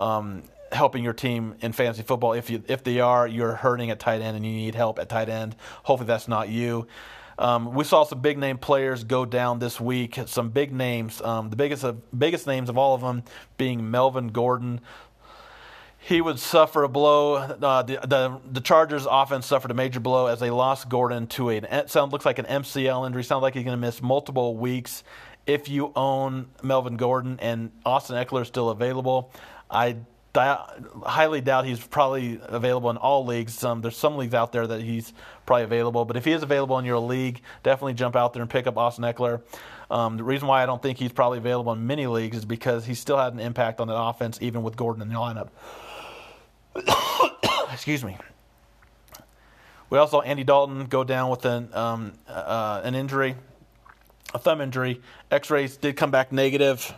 Um, 0.00 0.44
helping 0.72 1.02
your 1.02 1.12
team 1.12 1.56
in 1.60 1.72
fantasy 1.72 2.02
football. 2.02 2.32
If 2.32 2.48
you 2.48 2.62
if 2.68 2.84
they 2.84 3.00
are, 3.00 3.26
you're 3.26 3.56
hurting 3.56 3.90
at 3.90 3.98
tight 3.98 4.20
end 4.20 4.36
and 4.36 4.46
you 4.46 4.52
need 4.52 4.74
help 4.76 4.98
at 4.98 5.08
tight 5.08 5.28
end. 5.28 5.56
Hopefully 5.82 6.06
that's 6.06 6.28
not 6.28 6.48
you. 6.48 6.86
Um, 7.40 7.72
we 7.72 7.84
saw 7.84 8.04
some 8.04 8.20
big 8.20 8.36
name 8.36 8.58
players 8.58 9.02
go 9.02 9.24
down 9.24 9.58
this 9.60 9.80
week. 9.80 10.18
Some 10.26 10.50
big 10.50 10.72
names. 10.72 11.22
Um, 11.22 11.48
the 11.48 11.56
biggest 11.56 11.84
of, 11.84 12.18
biggest 12.18 12.46
names 12.46 12.68
of 12.68 12.76
all 12.76 12.94
of 12.94 13.00
them 13.00 13.24
being 13.56 13.90
Melvin 13.90 14.28
Gordon, 14.28 14.80
he 16.02 16.20
would 16.20 16.38
suffer 16.38 16.82
a 16.82 16.88
blow. 16.88 17.34
Uh, 17.34 17.82
the, 17.82 18.00
the, 18.06 18.40
the 18.50 18.60
Chargers 18.60 19.06
offense 19.08 19.46
suffered 19.46 19.70
a 19.70 19.74
major 19.74 20.00
blow 20.00 20.26
as 20.26 20.40
they 20.40 20.50
lost 20.50 20.88
Gordon 20.88 21.26
to 21.28 21.50
a 21.50 21.56
it 21.56 21.90
sound 21.90 22.10
looks 22.10 22.24
like 22.24 22.38
an 22.38 22.46
MCL 22.46 23.06
injury. 23.06 23.22
Sounds 23.22 23.42
like 23.42 23.54
he's 23.54 23.64
going 23.64 23.76
to 23.76 23.80
miss 23.80 24.00
multiple 24.00 24.56
weeks. 24.56 25.04
If 25.46 25.68
you 25.68 25.92
own 25.94 26.48
Melvin 26.62 26.96
Gordon 26.96 27.38
and 27.40 27.70
Austin 27.84 28.16
Ekeler 28.16 28.42
is 28.42 28.48
still 28.48 28.70
available, 28.70 29.32
I 29.70 29.96
di- 30.32 30.66
highly 31.04 31.42
doubt 31.42 31.66
he's 31.66 31.80
probably 31.80 32.40
available 32.44 32.88
in 32.90 32.96
all 32.96 33.26
leagues. 33.26 33.62
Um, 33.62 33.82
there's 33.82 33.96
some 33.96 34.16
leagues 34.16 34.34
out 34.34 34.52
there 34.52 34.66
that 34.66 34.80
he's 34.80 35.12
probably 35.44 35.64
available, 35.64 36.04
but 36.04 36.16
if 36.16 36.24
he 36.24 36.32
is 36.32 36.42
available 36.42 36.78
in 36.78 36.84
your 36.84 36.98
league, 36.98 37.42
definitely 37.62 37.94
jump 37.94 38.16
out 38.16 38.32
there 38.32 38.42
and 38.42 38.50
pick 38.50 38.66
up 38.66 38.78
Austin 38.78 39.04
Ekeler. 39.04 39.42
Um, 39.90 40.16
the 40.16 40.24
reason 40.24 40.46
why 40.46 40.62
I 40.62 40.66
don't 40.66 40.80
think 40.80 40.98
he's 40.98 41.12
probably 41.12 41.38
available 41.38 41.72
in 41.72 41.86
many 41.86 42.06
leagues 42.06 42.38
is 42.38 42.44
because 42.44 42.86
he 42.86 42.94
still 42.94 43.18
had 43.18 43.32
an 43.32 43.40
impact 43.40 43.80
on 43.80 43.88
the 43.88 43.96
offense, 43.96 44.38
even 44.40 44.62
with 44.62 44.76
Gordon 44.76 45.02
in 45.02 45.08
the 45.08 45.14
lineup. 45.14 45.48
Excuse 47.72 48.04
me. 48.04 48.16
We 49.90 49.98
also 49.98 50.18
saw 50.18 50.20
Andy 50.22 50.44
Dalton 50.44 50.86
go 50.86 51.02
down 51.02 51.30
with 51.30 51.44
an 51.44 51.74
um, 51.74 52.12
uh, 52.28 52.80
an 52.84 52.94
injury, 52.94 53.34
a 54.32 54.38
thumb 54.38 54.60
injury. 54.60 55.00
X-rays 55.30 55.76
did 55.76 55.96
come 55.96 56.12
back 56.12 56.30
negative, 56.30 56.94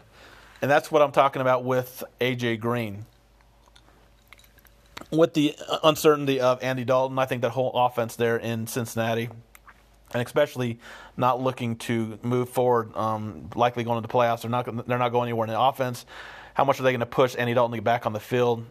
and 0.61 0.71
that's 0.71 0.93
what 0.93 1.01
I'm 1.01 1.13
talking 1.13 1.41
about 1.41 1.65
with 1.65 2.05
AJ 2.21 2.61
Green. 2.61 3.07
With 5.11 5.33
the 5.35 5.57
uncertainty 5.83 6.41
of 6.41 6.63
Andy 6.63 6.85
Dalton, 6.85 7.19
I 7.19 7.25
think 7.25 7.43
that 7.43 7.51
whole 7.51 7.73
offense 7.75 8.17
there 8.17 8.37
in 8.37 8.67
Cincinnati, 8.67 9.31
and 10.13 10.27
especially 10.27 10.79
not 11.17 11.41
looking 11.41 11.77
to 11.77 12.19
move 12.23 12.51
forward, 12.51 12.95
um, 12.95 13.49
likely 13.55 13.85
going 13.85 13.99
into 13.99 14.07
the 14.07 14.13
playoffs. 14.13 14.43
They're 14.43 14.51
not 14.51 14.87
they're 14.87 14.99
not 14.99 15.13
going 15.13 15.29
anywhere 15.29 15.47
in 15.47 15.53
the 15.53 15.61
offense. 15.61 16.05
How 16.53 16.65
much 16.65 16.79
are 16.79 16.83
they 16.83 16.91
going 16.93 17.01
to 17.01 17.07
push 17.07 17.35
Andy 17.39 17.55
Dalton 17.55 17.73
to 17.73 17.79
get 17.79 17.85
back 17.85 18.05
on 18.05 18.13
the 18.13 18.21
field? 18.21 18.67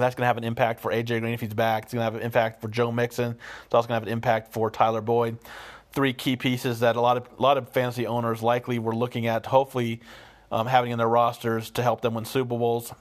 That's 0.00 0.14
going 0.14 0.22
to 0.22 0.28
have 0.28 0.36
an 0.36 0.44
impact 0.44 0.80
for 0.80 0.90
AJ 0.90 1.20
Green 1.20 1.34
if 1.34 1.40
he's 1.40 1.54
back. 1.54 1.84
It's 1.84 1.94
going 1.94 2.00
to 2.00 2.04
have 2.04 2.14
an 2.14 2.22
impact 2.22 2.60
for 2.60 2.68
Joe 2.68 2.90
Mixon. 2.90 3.36
It's 3.64 3.74
also 3.74 3.88
going 3.88 4.00
to 4.00 4.00
have 4.00 4.08
an 4.08 4.12
impact 4.12 4.52
for 4.52 4.70
Tyler 4.70 5.00
Boyd. 5.00 5.38
Three 5.92 6.12
key 6.12 6.36
pieces 6.36 6.80
that 6.80 6.96
a 6.96 7.00
lot 7.00 7.16
of 7.16 7.28
a 7.38 7.42
lot 7.42 7.58
of 7.58 7.68
fantasy 7.68 8.06
owners 8.06 8.42
likely 8.42 8.78
were 8.78 8.94
looking 8.94 9.26
at, 9.26 9.46
hopefully 9.46 10.00
um, 10.52 10.66
having 10.66 10.90
in 10.90 10.98
their 10.98 11.08
rosters 11.08 11.70
to 11.70 11.82
help 11.82 12.00
them 12.00 12.14
win 12.14 12.24
Super 12.24 12.56
Bowls. 12.56 12.92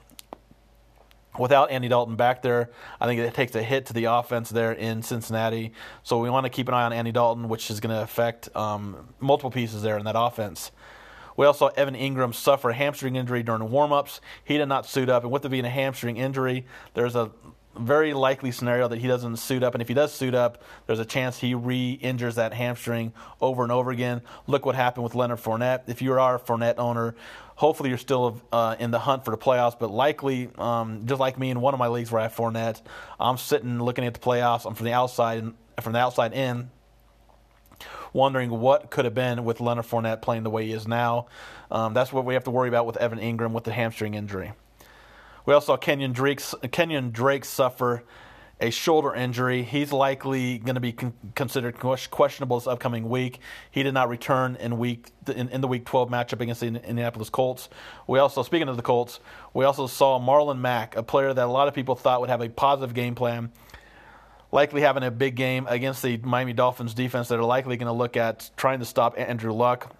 Without 1.37 1.71
Andy 1.71 1.87
Dalton 1.87 2.15
back 2.15 2.41
there, 2.41 2.69
I 2.99 3.05
think 3.05 3.21
it 3.21 3.33
takes 3.33 3.55
a 3.55 3.63
hit 3.63 3.85
to 3.87 3.93
the 3.93 4.05
offense 4.05 4.49
there 4.49 4.73
in 4.73 5.03
Cincinnati. 5.03 5.73
So 6.03 6.19
we 6.19 6.29
want 6.29 6.45
to 6.45 6.49
keep 6.49 6.67
an 6.67 6.73
eye 6.73 6.83
on 6.83 6.91
Andy 6.91 7.11
Dalton, 7.11 7.47
which 7.47 7.69
is 7.69 7.79
going 7.79 7.95
to 7.95 8.01
affect 8.01 8.53
um, 8.55 9.07
multiple 9.19 9.51
pieces 9.51 9.81
there 9.83 9.97
in 9.97 10.05
that 10.05 10.15
offense. 10.17 10.71
We 11.39 11.45
also 11.45 11.69
saw 11.69 11.73
Evan 11.77 11.95
Engram 11.95 12.35
suffer 12.35 12.71
a 12.71 12.73
hamstring 12.73 13.15
injury 13.15 13.43
during 13.43 13.61
warmups. 13.61 14.19
He 14.43 14.57
did 14.57 14.65
not 14.65 14.85
suit 14.85 15.07
up, 15.07 15.23
and 15.23 15.31
with 15.31 15.45
it 15.45 15.47
being 15.47 15.63
a 15.63 15.69
hamstring 15.69 16.17
injury, 16.17 16.65
there's 16.95 17.15
a 17.15 17.31
very 17.79 18.13
likely 18.13 18.51
scenario 18.51 18.89
that 18.89 18.99
he 18.99 19.07
doesn't 19.07 19.37
suit 19.37 19.63
up, 19.63 19.73
and 19.73 19.81
if 19.81 19.87
he 19.87 19.93
does 19.93 20.11
suit 20.11 20.35
up, 20.35 20.61
there's 20.85 20.99
a 20.99 21.05
chance 21.05 21.39
he 21.39 21.55
re-injures 21.55 22.35
that 22.35 22.53
hamstring 22.53 23.13
over 23.39 23.63
and 23.63 23.71
over 23.71 23.89
again. 23.89 24.21
Look 24.47 24.65
what 24.65 24.75
happened 24.75 25.05
with 25.05 25.15
Leonard 25.15 25.39
Fournette. 25.39 25.83
If 25.87 26.01
you 26.01 26.11
are 26.11 26.35
a 26.35 26.39
Fournette 26.39 26.77
owner, 26.77 27.15
hopefully 27.55 27.87
you're 27.87 27.97
still 27.97 28.41
uh, 28.51 28.75
in 28.77 28.91
the 28.91 28.99
hunt 28.99 29.23
for 29.23 29.31
the 29.31 29.37
playoffs, 29.37 29.79
but 29.79 29.91
likely, 29.91 30.49
um, 30.57 31.05
just 31.05 31.21
like 31.21 31.39
me 31.39 31.51
in 31.51 31.61
one 31.61 31.73
of 31.73 31.79
my 31.79 31.87
leagues 31.87 32.11
where 32.11 32.19
I 32.19 32.23
have 32.23 32.35
Fournette, 32.35 32.81
I'm 33.17 33.37
sitting 33.37 33.81
looking 33.81 34.03
at 34.03 34.13
the 34.13 34.19
playoffs. 34.19 34.65
I'm 34.65 34.75
from 34.75 34.87
the 34.87 34.93
outside, 34.93 35.43
and 35.43 35.55
from 35.81 35.93
the 35.93 35.99
outside 35.99 36.33
in 36.33 36.69
wondering 38.13 38.49
what 38.49 38.89
could 38.89 39.05
have 39.05 39.13
been 39.13 39.43
with 39.43 39.59
Leonard 39.59 39.85
Fournette 39.85 40.21
playing 40.21 40.43
the 40.43 40.49
way 40.49 40.65
he 40.65 40.73
is 40.73 40.87
now. 40.87 41.27
Um, 41.71 41.93
that's 41.93 42.11
what 42.11 42.25
we 42.25 42.33
have 42.33 42.43
to 42.45 42.51
worry 42.51 42.69
about 42.69 42.85
with 42.85 42.97
Evan 42.97 43.19
Engram 43.19 43.51
with 43.51 43.63
the 43.63 43.71
hamstring 43.71 44.13
injury. 44.13 44.53
We 45.45 45.53
also 45.53 45.73
saw 45.73 45.77
Kenyan 45.77 46.13
Drake, 46.13 46.39
Kenyan 46.39 47.11
Drake 47.11 47.45
suffer 47.45 48.03
a 48.61 48.69
shoulder 48.69 49.13
injury. 49.13 49.63
He's 49.63 49.93
likely 49.93 50.57
going 50.57 50.75
to 50.75 50.81
be 50.81 50.91
con- 50.91 51.13
considered 51.33 51.79
questionable 51.79 52.59
this 52.59 52.67
upcoming 52.67 53.07
week. 53.07 53.39
He 53.71 53.83
did 53.83 53.93
not 53.93 54.09
return 54.09 54.57
in 54.57 54.77
week 54.77 55.07
in, 55.33 55.49
in, 55.49 55.61
the 55.61 55.67
Week 55.67 55.85
12 55.85 56.09
matchup 56.09 56.41
against 56.41 56.61
the 56.61 56.67
Indianapolis 56.67 57.29
Colts. 57.29 57.69
We 58.05 58.19
also, 58.19 58.43
speaking 58.43 58.67
of 58.67 58.75
the 58.75 58.83
Colts, 58.83 59.19
we 59.53 59.63
also 59.63 59.87
saw 59.87 60.19
Marlon 60.19 60.59
Mack, 60.59 60.95
a 60.97 61.03
player 61.03 61.33
that 61.33 61.45
a 61.45 61.51
lot 61.51 61.67
of 61.67 61.73
people 61.73 61.95
thought 61.95 62.19
would 62.19 62.29
have 62.29 62.41
a 62.41 62.49
positive 62.49 62.93
game 62.93 63.15
plan 63.15 63.51
likely 64.51 64.81
having 64.81 65.03
a 65.03 65.11
big 65.11 65.35
game 65.35 65.67
against 65.69 66.01
the 66.01 66.17
Miami 66.17 66.53
Dolphins 66.53 66.93
defense 66.93 67.27
that 67.27 67.39
are 67.39 67.43
likely 67.43 67.77
going 67.77 67.87
to 67.87 67.93
look 67.93 68.17
at 68.17 68.49
trying 68.57 68.79
to 68.79 68.85
stop 68.85 69.17
Andrew 69.17 69.53
Luck. 69.53 69.95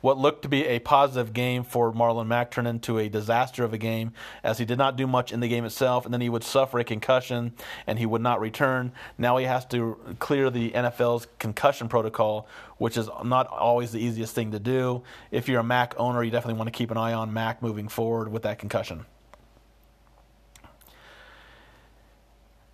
What 0.00 0.16
looked 0.16 0.42
to 0.42 0.48
be 0.48 0.64
a 0.64 0.78
positive 0.78 1.32
game 1.32 1.64
for 1.64 1.92
Marlon 1.92 2.28
Mack 2.28 2.52
turned 2.52 2.68
into 2.68 2.98
a 2.98 3.08
disaster 3.08 3.64
of 3.64 3.72
a 3.72 3.78
game 3.78 4.12
as 4.44 4.58
he 4.58 4.64
did 4.64 4.78
not 4.78 4.96
do 4.96 5.08
much 5.08 5.32
in 5.32 5.40
the 5.40 5.48
game 5.48 5.64
itself, 5.64 6.04
and 6.04 6.14
then 6.14 6.20
he 6.20 6.28
would 6.28 6.44
suffer 6.44 6.78
a 6.78 6.84
concussion 6.84 7.52
and 7.84 7.98
he 7.98 8.06
would 8.06 8.22
not 8.22 8.40
return. 8.40 8.92
Now 9.16 9.38
he 9.38 9.46
has 9.46 9.64
to 9.66 9.98
clear 10.20 10.50
the 10.50 10.70
NFL's 10.70 11.26
concussion 11.40 11.88
protocol, 11.88 12.46
which 12.76 12.96
is 12.96 13.10
not 13.24 13.48
always 13.48 13.90
the 13.90 13.98
easiest 13.98 14.36
thing 14.36 14.52
to 14.52 14.60
do. 14.60 15.02
If 15.32 15.48
you're 15.48 15.60
a 15.60 15.64
Mack 15.64 15.94
owner, 15.98 16.22
you 16.22 16.30
definitely 16.30 16.58
want 16.58 16.68
to 16.68 16.78
keep 16.78 16.92
an 16.92 16.96
eye 16.96 17.12
on 17.12 17.32
Mack 17.32 17.60
moving 17.60 17.88
forward 17.88 18.30
with 18.30 18.44
that 18.44 18.60
concussion. 18.60 19.04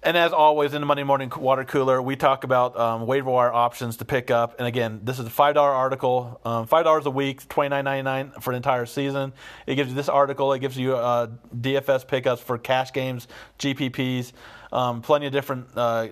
And 0.05 0.19
as 0.19 0.35
always, 0.35 0.75
in 0.75 0.83
the 0.83 0.87
Monday 0.87 1.03
morning 1.03 1.33
water 1.35 1.65
cooler, 1.65 2.03
we 2.03 2.15
talk 2.15 2.45
about 2.45 2.79
um, 2.79 3.07
waiver 3.07 3.31
wire 3.31 3.51
options 3.51 3.97
to 3.97 4.05
pick 4.05 4.31
up. 4.31 4.55
And 4.59 4.69
again, 4.69 5.01
this 5.03 5.19
is 5.19 5.25
a 5.25 5.31
five 5.31 5.55
dollar 5.55 5.71
article, 5.71 6.43
um, 6.45 6.67
five 6.67 6.85
dollars 6.85 7.07
a 7.07 7.11
week, 7.11 7.49
twenty 7.49 7.71
nine 7.71 7.85
ninety 7.85 8.03
nine 8.03 8.31
for 8.43 8.51
an 8.51 8.57
entire 8.57 8.85
season. 8.85 9.33
It 9.67 9.77
gives 9.77 9.89
you 9.89 9.97
this 9.97 10.11
article. 10.11 10.53
It 10.53 10.59
gives 10.59 10.77
you 10.77 10.95
uh, 10.95 11.29
DFS 11.59 12.07
pickups 12.07 12.43
for 12.43 12.59
cash 12.59 12.93
games, 12.93 13.29
GPPs, 13.59 14.33
um, 14.73 15.01
plenty 15.01 15.25
of 15.25 15.33
different. 15.33 15.69
Uh, 15.75 16.09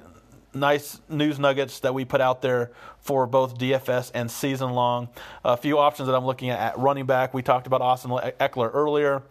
nice 0.55 1.01
news 1.11 1.39
nuggets 1.39 1.81
that 1.81 1.93
we 1.93 2.05
put 2.05 2.21
out 2.21 2.41
there 2.43 2.73
for 3.01 3.27
both 3.27 3.59
DFS 3.59 4.11
and 4.15 4.31
season 4.31 4.71
long. 4.71 5.11
A 5.45 5.57
few 5.57 5.79
options 5.79 6.07
that 6.07 6.15
I'm 6.15 6.25
looking 6.25 6.49
at 6.49 6.59
at 6.59 6.79
running 6.79 7.05
back. 7.05 7.35
We 7.35 7.43
talked 7.43 7.67
about 7.67 7.83
Austin 7.83 8.11
Ekeler 8.11 8.71
earlier. 8.73 9.23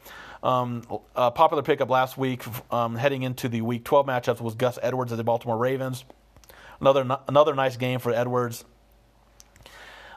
Um, 0.43 0.83
a 1.15 1.29
popular 1.29 1.61
pickup 1.61 1.89
last 1.89 2.17
week, 2.17 2.43
um, 2.71 2.95
heading 2.95 3.23
into 3.23 3.47
the 3.47 3.61
Week 3.61 3.83
12 3.83 4.07
matchups, 4.07 4.41
was 4.41 4.55
Gus 4.55 4.79
Edwards 4.81 5.11
of 5.11 5.17
the 5.17 5.23
Baltimore 5.23 5.57
Ravens. 5.57 6.03
Another 6.79 7.17
another 7.27 7.53
nice 7.53 7.77
game 7.77 7.99
for 7.99 8.11
Edwards. 8.11 8.65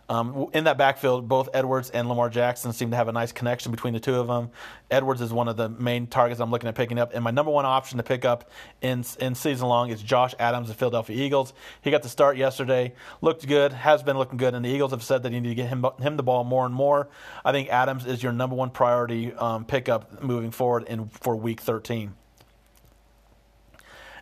Um, 0.08 0.48
in 0.52 0.64
that 0.64 0.76
backfield, 0.76 1.28
both 1.28 1.48
Edwards 1.54 1.90
and 1.90 2.08
Lamar 2.08 2.28
Jackson 2.28 2.72
seem 2.72 2.90
to 2.90 2.96
have 2.96 3.08
a 3.08 3.12
nice 3.12 3.32
connection 3.32 3.70
between 3.72 3.94
the 3.94 4.00
two 4.00 4.16
of 4.16 4.26
them. 4.26 4.50
Edwards 4.90 5.20
is 5.20 5.32
one 5.32 5.48
of 5.48 5.56
the 5.56 5.68
main 5.68 6.06
targets 6.06 6.40
I'm 6.40 6.50
looking 6.50 6.68
at 6.68 6.74
picking 6.74 6.98
up, 6.98 7.14
and 7.14 7.24
my 7.24 7.30
number 7.30 7.50
one 7.50 7.64
option 7.64 7.96
to 7.96 8.02
pick 8.02 8.24
up 8.24 8.50
in 8.82 9.04
in 9.18 9.34
season 9.34 9.68
long 9.68 9.90
is 9.90 10.02
Josh 10.02 10.34
Adams 10.38 10.68
of 10.68 10.76
Philadelphia 10.76 11.16
Eagles. 11.16 11.54
He 11.80 11.90
got 11.90 12.02
the 12.02 12.08
start 12.08 12.36
yesterday, 12.36 12.94
looked 13.22 13.46
good, 13.46 13.72
has 13.72 14.02
been 14.02 14.18
looking 14.18 14.36
good, 14.36 14.54
and 14.54 14.64
the 14.64 14.68
Eagles 14.68 14.90
have 14.90 15.02
said 15.02 15.22
that 15.22 15.32
you 15.32 15.40
need 15.40 15.48
to 15.48 15.54
get 15.54 15.68
him 15.68 15.84
him 15.98 16.16
the 16.16 16.22
ball 16.22 16.44
more 16.44 16.66
and 16.66 16.74
more. 16.74 17.08
I 17.44 17.52
think 17.52 17.70
Adams 17.70 18.04
is 18.04 18.22
your 18.22 18.32
number 18.32 18.56
one 18.56 18.70
priority 18.70 19.32
um, 19.34 19.64
pickup 19.64 20.22
moving 20.22 20.50
forward 20.50 20.84
in 20.84 21.08
for 21.08 21.34
Week 21.34 21.60
13. 21.60 22.14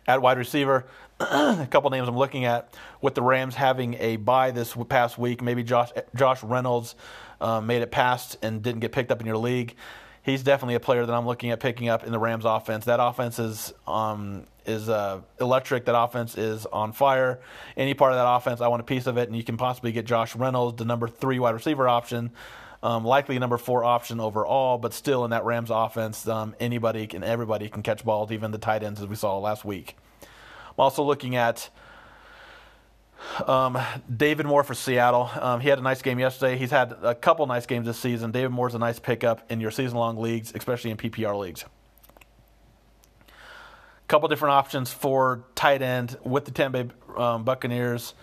At 0.05 0.21
wide 0.21 0.37
receiver, 0.37 0.85
a 1.19 1.67
couple 1.69 1.89
names 1.89 2.07
I'm 2.07 2.17
looking 2.17 2.45
at 2.45 2.73
with 3.01 3.15
the 3.15 3.21
Rams 3.21 3.55
having 3.55 3.95
a 3.95 4.17
bye 4.17 4.51
this 4.51 4.75
past 4.89 5.17
week. 5.17 5.41
Maybe 5.41 5.63
Josh 5.63 5.91
Josh 6.15 6.43
Reynolds 6.43 6.95
uh, 7.39 7.61
made 7.61 7.81
it 7.81 7.91
past 7.91 8.37
and 8.41 8.61
didn't 8.61 8.81
get 8.81 8.91
picked 8.91 9.11
up 9.11 9.21
in 9.21 9.27
your 9.27 9.37
league. 9.37 9.75
He's 10.23 10.41
definitely 10.41 10.75
a 10.75 10.79
player 10.79 11.05
that 11.05 11.13
I'm 11.13 11.25
looking 11.25 11.51
at 11.51 11.59
picking 11.59 11.89
up 11.89 12.05
in 12.05 12.11
the 12.11 12.19
Rams 12.19 12.45
offense. 12.45 12.85
That 12.85 13.01
offense 13.01 13.39
is 13.39 13.73
um, 13.85 14.47
is 14.65 14.89
uh, 14.89 15.21
electric. 15.39 15.85
That 15.85 15.99
offense 15.99 16.37
is 16.37 16.65
on 16.65 16.93
fire. 16.93 17.41
Any 17.75 17.93
part 17.93 18.13
of 18.13 18.17
that 18.17 18.29
offense, 18.29 18.61
I 18.61 18.67
want 18.67 18.81
a 18.81 18.85
piece 18.85 19.07
of 19.07 19.17
it, 19.17 19.27
and 19.27 19.37
you 19.37 19.43
can 19.43 19.57
possibly 19.57 19.91
get 19.91 20.05
Josh 20.05 20.35
Reynolds, 20.35 20.77
the 20.77 20.85
number 20.85 21.07
three 21.07 21.39
wide 21.39 21.53
receiver 21.53 21.87
option. 21.87 22.31
Um, 22.83 23.05
likely 23.05 23.39
number 23.39 23.57
four 23.57 23.85
option 23.85 24.19
overall, 24.19 24.77
but 24.77 24.93
still 24.93 25.23
in 25.23 25.31
that 25.31 25.45
Rams 25.45 25.69
offense, 25.71 26.27
um, 26.27 26.53
anybody 26.59 27.07
and 27.13 27.23
everybody 27.23 27.69
can 27.69 27.81
catch 27.81 28.03
balls, 28.03 28.29
even 28.29 28.51
the 28.51 28.57
tight 28.57 28.83
ends 28.83 28.99
as 28.99 29.07
we 29.07 29.15
saw 29.15 29.39
last 29.39 29.63
week. 29.63 29.95
I'm 30.21 30.27
also 30.77 31.01
looking 31.01 31.37
at 31.37 31.69
um, 33.47 33.79
David 34.13 34.45
Moore 34.45 34.65
for 34.65 34.73
Seattle. 34.73 35.31
Um, 35.39 35.61
he 35.61 35.69
had 35.69 35.79
a 35.79 35.81
nice 35.81 36.01
game 36.01 36.19
yesterday. 36.19 36.57
He's 36.57 36.71
had 36.71 36.93
a 37.01 37.15
couple 37.15 37.47
nice 37.47 37.65
games 37.65 37.85
this 37.85 37.97
season. 37.97 38.31
David 38.31 38.51
Moore's 38.51 38.75
a 38.75 38.79
nice 38.79 38.99
pickup 38.99 39.49
in 39.49 39.61
your 39.61 39.71
season 39.71 39.97
long 39.97 40.17
leagues, 40.17 40.51
especially 40.53 40.91
in 40.91 40.97
PPR 40.97 41.39
leagues. 41.39 41.63
A 43.29 43.31
Couple 44.09 44.27
different 44.27 44.55
options 44.55 44.91
for 44.91 45.45
tight 45.55 45.81
end 45.81 46.17
with 46.25 46.43
the 46.43 46.51
Tampa 46.51 46.83
Bay 46.83 46.93
um, 47.15 47.45
Buccaneers. 47.45 48.13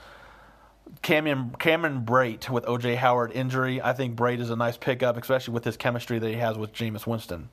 Cameron, 1.03 1.55
Cameron 1.59 2.05
Brate 2.05 2.49
with 2.51 2.65
OJ 2.65 2.97
Howard 2.97 3.33
injury. 3.33 3.81
I 3.81 3.93
think 3.93 4.17
Brate 4.17 4.41
is 4.41 4.51
a 4.51 4.57
nice 4.57 4.77
pickup, 4.77 5.17
especially 5.17 5.55
with 5.55 5.65
his 5.65 5.77
chemistry 5.77 6.19
that 6.19 6.29
he 6.29 6.37
has 6.37 6.59
with 6.59 6.73
Jameis 6.73 7.07
Winston 7.07 7.49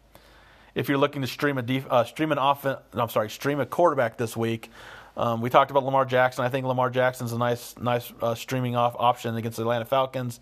if 0.77 0.87
you're 0.87 0.99
looking 0.99 1.23
to 1.23 1.27
stream 1.27 1.57
a 1.57 1.63
def- 1.63 1.87
uh, 1.89 2.03
stream 2.03 2.31
an 2.31 2.37
offense, 2.37 2.79
I'm 2.93 3.09
sorry, 3.09 3.31
stream 3.31 3.59
a 3.59 3.65
quarterback 3.65 4.17
this 4.17 4.37
week. 4.37 4.69
Um, 5.17 5.41
we 5.41 5.49
talked 5.49 5.71
about 5.71 5.83
Lamar 5.83 6.05
Jackson. 6.05 6.45
I 6.45 6.49
think 6.49 6.67
Lamar 6.67 6.91
Jackson's 6.91 7.33
a 7.33 7.37
nice, 7.39 7.75
nice 7.79 8.13
uh, 8.21 8.35
streaming 8.35 8.75
off 8.75 8.95
option 8.99 9.35
against 9.35 9.57
the 9.57 9.63
Atlanta 9.63 9.85
Falcons. 9.85 10.39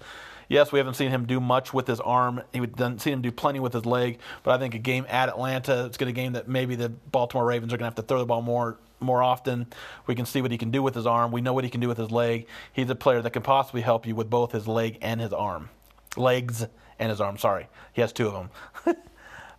Yes, 0.50 0.74
we 0.74 0.80
haven't 0.80 0.96
seen 0.96 1.10
him 1.10 1.26
do 1.26 1.40
much 1.40 1.74
with 1.74 1.88
his 1.88 2.02
arm. 2.02 2.42
We 2.54 2.60
haven't 2.60 3.02
seen 3.02 3.14
him 3.14 3.22
do 3.22 3.32
plenty 3.32 3.62
with 3.62 3.72
his 3.72 3.86
leg. 3.86 4.20
But 4.44 4.56
I 4.56 4.58
think 4.60 4.76
a 4.76 4.80
game 4.80 5.06
at 5.08 5.30
Atlanta, 5.30 5.86
it's 5.86 5.98
going 5.98 6.14
to 6.14 6.20
a 6.20 6.24
game 6.24 6.34
that 6.34 6.50
maybe 6.50 6.76
the 6.76 6.90
Baltimore 6.90 7.46
Ravens 7.46 7.72
are 7.72 7.78
going 7.78 7.90
to 7.90 7.96
have 7.96 7.96
to 7.96 8.02
throw 8.02 8.20
the 8.20 8.26
ball 8.26 8.42
more 8.42 8.78
more 9.06 9.24
often. 9.24 9.68
We 10.08 10.16
can 10.16 10.26
see 10.26 10.42
what 10.42 10.52
he 10.52 10.58
can 10.58 10.72
do 10.72 10.84
with 10.84 10.96
his 10.96 11.06
arm. 11.06 11.32
We 11.32 11.42
know 11.42 11.54
what 11.54 11.64
he 11.64 11.70
can 11.70 11.82
do 11.82 11.88
with 11.88 11.98
his 11.98 12.12
leg. 12.12 12.48
He's 12.74 12.90
a 12.90 12.96
player 12.96 13.22
that 13.22 13.32
can 13.32 13.44
possibly 13.44 13.82
help 13.82 14.06
you 14.06 14.16
with 14.16 14.30
both 14.30 14.52
his 14.52 14.68
leg 14.68 14.98
and 15.02 15.22
his 15.22 15.32
arm, 15.32 15.70
legs 16.18 16.66
and 17.00 17.10
his 17.10 17.22
arm. 17.22 17.38
Sorry, 17.38 17.68
he 17.94 18.02
has 18.02 18.12
two 18.12 18.28
of 18.28 18.34
them. 18.34 18.96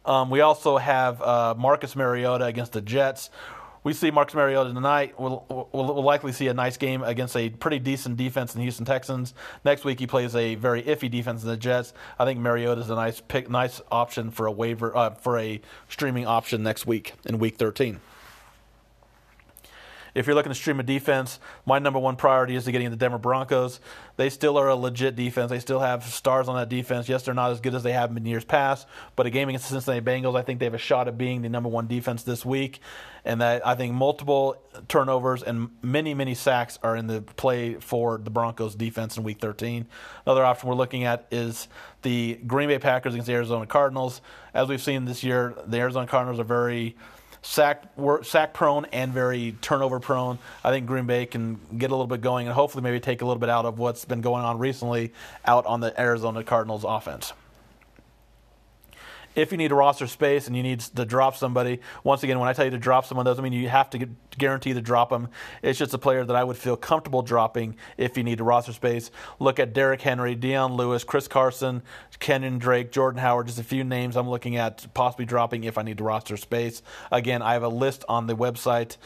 Um, 0.07 0.31
we 0.31 0.41
also 0.41 0.77
have 0.77 1.21
uh, 1.21 1.55
Marcus 1.59 1.97
Mariota 1.97 2.45
against 2.45 2.73
the 2.73 2.81
Jets. 2.81 3.29
We 3.83 3.93
see 3.93 4.11
Marcus 4.11 4.35
Mariota 4.35 4.73
tonight. 4.73 5.15
We'll, 5.19 5.45
we'll, 5.73 6.03
likely 6.03 6.33
see 6.33 6.49
a 6.49 6.55
nice 6.55 6.77
game 6.77 7.05
against 7.05 7.37
a 7.37 7.51
pretty 7.51 7.79
decent 7.79 8.17
defense 8.17 8.53
in 8.53 8.59
the 8.59 8.65
Houston 8.65 8.85
Texans. 8.85 9.33
Next 9.65 9.85
week 9.85 10.01
he 10.01 10.09
plays 10.09 10.35
a 10.35 10.57
very 10.57 10.83
iffy 10.83 11.09
defense 11.09 11.43
in 11.43 11.49
the 11.49 11.57
Jets. 11.57 11.93
I 12.19 12.25
think 12.25 12.41
Mariota 12.41 12.81
is 12.81 12.91
a 12.91 12.97
nice 12.97 13.21
pick, 13.21 13.49
nice 13.49 13.81
option 13.91 14.31
for 14.31 14.47
a 14.47 14.53
waiver 14.53 14.97
uh, 14.97 15.11
for 15.11 15.39
a 15.39 15.61
streaming 15.89 16.27
option 16.27 16.65
next 16.65 16.87
week 16.87 17.15
in 17.27 17.39
Week 17.39 17.57
13. 17.57 18.01
If 20.17 20.27
you're 20.27 20.35
looking 20.35 20.51
to 20.51 20.57
stream 20.57 20.81
a 20.81 20.83
defense, 20.83 21.39
my 21.67 21.79
number 21.79 21.99
one 21.99 22.17
priority 22.17 22.57
is 22.57 22.65
to 22.65 22.73
getting 22.73 22.89
the 22.89 22.97
Denver 22.97 23.19
Broncos. 23.19 23.81
They 24.17 24.31
still 24.31 24.57
are 24.57 24.69
a 24.69 24.75
legit 24.75 25.15
defense. 25.15 25.51
They 25.51 25.59
still 25.61 25.81
have 25.81 26.05
stars 26.05 26.49
on 26.49 26.57
that 26.57 26.71
defense. 26.71 27.07
Yes, 27.07 27.25
they're 27.25 27.35
not 27.35 27.51
as 27.51 27.61
good 27.61 27.75
as 27.75 27.83
they 27.83 27.93
have 27.93 28.15
been 28.15 28.25
years 28.25 28.43
past, 28.43 28.89
but 29.15 29.27
a 29.27 29.31
game 29.31 29.51
against 29.51 29.69
the 29.69 29.75
Cincinnati 29.75 30.03
Bengals, 30.03 30.35
I 30.35 30.41
think 30.41 30.59
they 30.59 30.65
have 30.65 30.73
a 30.73 30.79
shot 30.79 31.07
at 31.07 31.19
being 31.19 31.43
the 31.43 31.51
number 31.51 31.69
one 31.69 31.87
defense 31.87 32.23
this 32.23 32.47
week. 32.47 32.81
And 33.27 33.43
that 33.43 33.67
I 33.67 33.75
think 33.75 33.93
multiple 33.93 34.57
turnovers 34.89 35.43
and 35.43 35.69
many, 35.83 36.15
many 36.15 36.35
sacks 36.35 36.79
are 36.83 36.97
in 36.97 37.09
the 37.09 37.21
play 37.21 37.75
for 37.75 38.17
the 38.17 38.31
Broncos 38.31 38.75
defense 38.75 39.19
in 39.19 39.23
week 39.23 39.41
13. 39.41 39.87
Another 40.25 40.47
option 40.47 40.71
we're 40.71 40.77
looking 40.77 41.05
at 41.05 41.27
is 41.31 41.69
the 42.01 42.41
Green 42.47 42.69
Bay 42.69 42.79
Packers 42.79 43.13
against 43.13 43.27
the 43.27 43.35
Arizona 43.35 43.67
Cardinals. 43.67 44.23
As 44.55 44.69
we've 44.69 44.83
seen 44.83 45.05
this 45.05 45.23
year, 45.23 45.55
the 45.67 45.77
Arizona 45.77 46.07
Cardinals 46.07 46.41
are 46.41 46.45
very 46.45 46.97
sack 47.47 47.85
sack 48.23 48.53
prone 48.53 48.87
and 48.87 49.13
very 49.13 49.57
turnover 49.61 50.01
prone. 50.01 50.39
I 50.65 50.71
think 50.71 50.87
Green 50.87 51.07
Bay 51.07 51.27
can 51.27 51.61
get 51.79 51.91
a 51.91 51.95
little 51.95 52.07
bit 52.07 52.21
going 52.21 52.47
and 52.47 52.55
hopefully 52.55 52.83
maybe 52.83 53.01
take 53.01 53.23
a 53.23 53.25
little 53.25 53.39
bit 53.39 53.49
out 53.49 53.65
of 53.65 53.79
what's 53.79 54.05
been 54.05 54.21
going 54.21 54.45
on 54.45 54.59
recently 54.59 55.13
out 55.45 55.65
on 55.67 55.81
the 55.81 55.99
Arizona 56.01 56.43
Cardinals 56.43 56.85
offense 56.85 57.33
if 59.37 59.53
you 59.53 59.59
need 59.59 59.71
roster 59.71 60.07
space 60.07 60.47
and 60.47 60.57
you 60.57 60.63
need 60.63 60.81
to 60.81 61.05
drop 61.05 61.37
somebody, 61.37 61.81
once 62.03 62.23
again, 62.23 62.41
when 62.41 62.49
I 62.49 62.55
tell 62.55 62.65
you 62.65 62.71
to 62.73 62.79
drop 62.79 63.05
someone, 63.05 63.25
doesn't 63.27 63.45
mean 63.45 63.53
you 63.53 63.69
have 63.69 63.91
to 63.91 64.09
guarantee 64.37 64.73
to 64.73 64.81
drop 64.81 65.11
them. 65.11 65.29
It's 65.63 65.79
just 65.79 65.95
a 65.95 65.99
player 65.99 66.25
that 66.25 66.35
I 66.35 66.43
would 66.43 66.57
feel 66.57 66.77
comfortable 66.77 67.23
dropping 67.23 67.77
if 67.97 68.17
you 68.17 68.25
need 68.25 68.41
roster 68.41 68.73
space. 68.73 69.11
Look 69.39 69.61
at 69.61 69.73
Derrick 69.73 70.01
Henry, 70.01 70.35
Dion 70.35 70.75
Lewis, 70.75 71.05
Chris 71.05 71.29
Carson, 71.29 71.83
Kenyan 72.19 72.59
Drake, 72.59 72.91
Jordan 72.91 73.21
Howard, 73.21 73.47
just 73.47 73.61
a 73.61 73.65
few 73.65 73.85
names 73.85 74.17
I'm 74.17 74.29
looking 74.29 74.57
at 74.57 74.87
possibly 74.95 75.27
dropping 75.27 75.65
if 75.65 75.77
I 75.77 75.83
need 75.83 76.01
roster 76.01 76.37
space. 76.37 76.83
Again, 77.13 77.43
I 77.43 77.53
have 77.53 77.63
a 77.63 77.69
list 77.69 78.05
on 78.09 78.27
the 78.27 78.35
website 78.35 78.97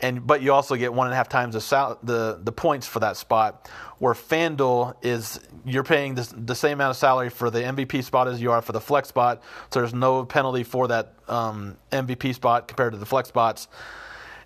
and 0.00 0.24
but 0.24 0.42
you 0.42 0.52
also 0.52 0.76
get 0.76 0.94
one 0.94 1.08
and 1.08 1.14
a 1.14 1.16
half 1.16 1.28
times 1.28 1.54
the 1.54 1.60
sal- 1.60 1.98
the 2.04 2.38
the 2.40 2.52
points 2.52 2.86
for 2.86 3.00
that 3.00 3.16
spot. 3.16 3.68
Where 3.98 4.14
FanDuel 4.14 4.94
is 5.02 5.40
you're 5.64 5.82
paying 5.82 6.14
this, 6.14 6.32
the 6.36 6.54
same 6.54 6.74
amount 6.74 6.90
of 6.90 6.96
salary 6.98 7.30
for 7.30 7.50
the 7.50 7.60
MVP 7.60 8.04
spot 8.04 8.28
as 8.28 8.40
you 8.40 8.52
are 8.52 8.62
for 8.62 8.70
the 8.70 8.80
flex 8.80 9.08
spot, 9.08 9.42
so 9.72 9.80
there's 9.80 9.94
no 9.94 10.24
penalty 10.24 10.62
for 10.62 10.86
that 10.86 11.14
um, 11.26 11.76
MVP 11.90 12.32
spot 12.32 12.68
compared 12.68 12.92
to 12.92 12.98
the 12.98 13.06
flex 13.06 13.28
spots 13.28 13.66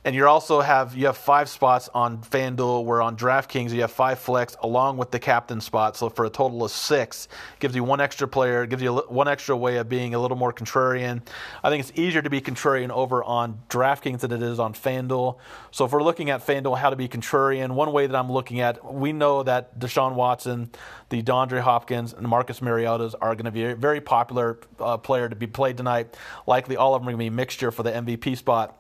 and 0.05 0.15
you 0.15 0.27
also 0.27 0.61
have 0.61 0.97
you 0.97 1.07
have 1.07 1.17
five 1.17 1.49
spots 1.49 1.89
on 1.95 2.19
FanDuel. 2.19 2.85
Where 2.85 3.03
on 3.03 3.17
DraftKings 3.17 3.73
you 3.73 3.83
have 3.83 3.91
five 3.91 4.19
flex 4.19 4.57
along 4.63 4.97
with 4.97 5.11
the 5.11 5.19
captain 5.19 5.61
spot. 5.61 5.97
So 5.97 6.09
for 6.09 6.25
a 6.25 6.31
total 6.31 6.65
of 6.65 6.71
six, 6.71 7.29
gives 7.59 7.75
you 7.75 7.85
one 7.85 8.01
extra 8.01 8.27
player, 8.27 8.67
gives 8.67 8.83
you 8.83 8.95
one 9.09 9.29
extra 9.29 9.57
way 9.57 9.77
of 9.77 9.89
being 9.89 10.15
a 10.15 10.19
little 10.19 10.37
more 10.37 10.53
contrarian. 10.53 11.23
I 11.63 11.71
think 11.71 11.81
it's 11.81 11.99
easier 11.99 12.23
to 12.23 12.31
be 12.31 12.41
contrarian 12.41 12.91
over 12.91 13.23
on 13.23 13.61
DraftKings 13.69 14.21
than 14.21 14.33
it 14.33 14.43
is 14.43 14.59
on 14.59 14.73
FanDuel. 14.73 15.39
So 15.71 15.85
if 15.85 15.93
we're 15.93 16.03
looking 16.03 16.31
at 16.31 16.47
FanDuel, 16.47 16.79
how 16.79 16.91
to 16.91 16.97
be 16.97 17.09
contrarian, 17.09 17.73
one 17.73 17.93
way 17.93 18.07
that 18.07 18.17
I'm 18.17 18.33
looking 18.33 18.61
at, 18.61 18.93
we 18.93 19.13
know 19.13 19.43
that 19.43 19.79
Deshaun 19.79 20.15
Watson, 20.15 20.71
the 21.11 21.23
DeAndre 21.23 21.61
Hopkins, 21.61 22.13
and 22.13 22.27
Marcus 22.27 22.63
Mariota's 22.63 23.15
are 23.15 23.35
going 23.35 23.45
to 23.45 23.51
be 23.51 23.65
a 23.65 23.77
very 23.77 24.01
popular 24.01 24.59
uh, 24.79 24.97
player 24.97 25.29
to 25.29 25.37
be 25.37 25.47
played 25.47 25.77
tonight. 25.77 26.17
Likely 26.47 26.77
all 26.77 26.95
of 26.95 27.03
them 27.03 27.09
are 27.09 27.13
going 27.13 27.27
to 27.27 27.31
be 27.31 27.37
mixture 27.37 27.71
for 27.71 27.83
the 27.83 27.91
MVP 27.91 28.37
spot. 28.37 28.80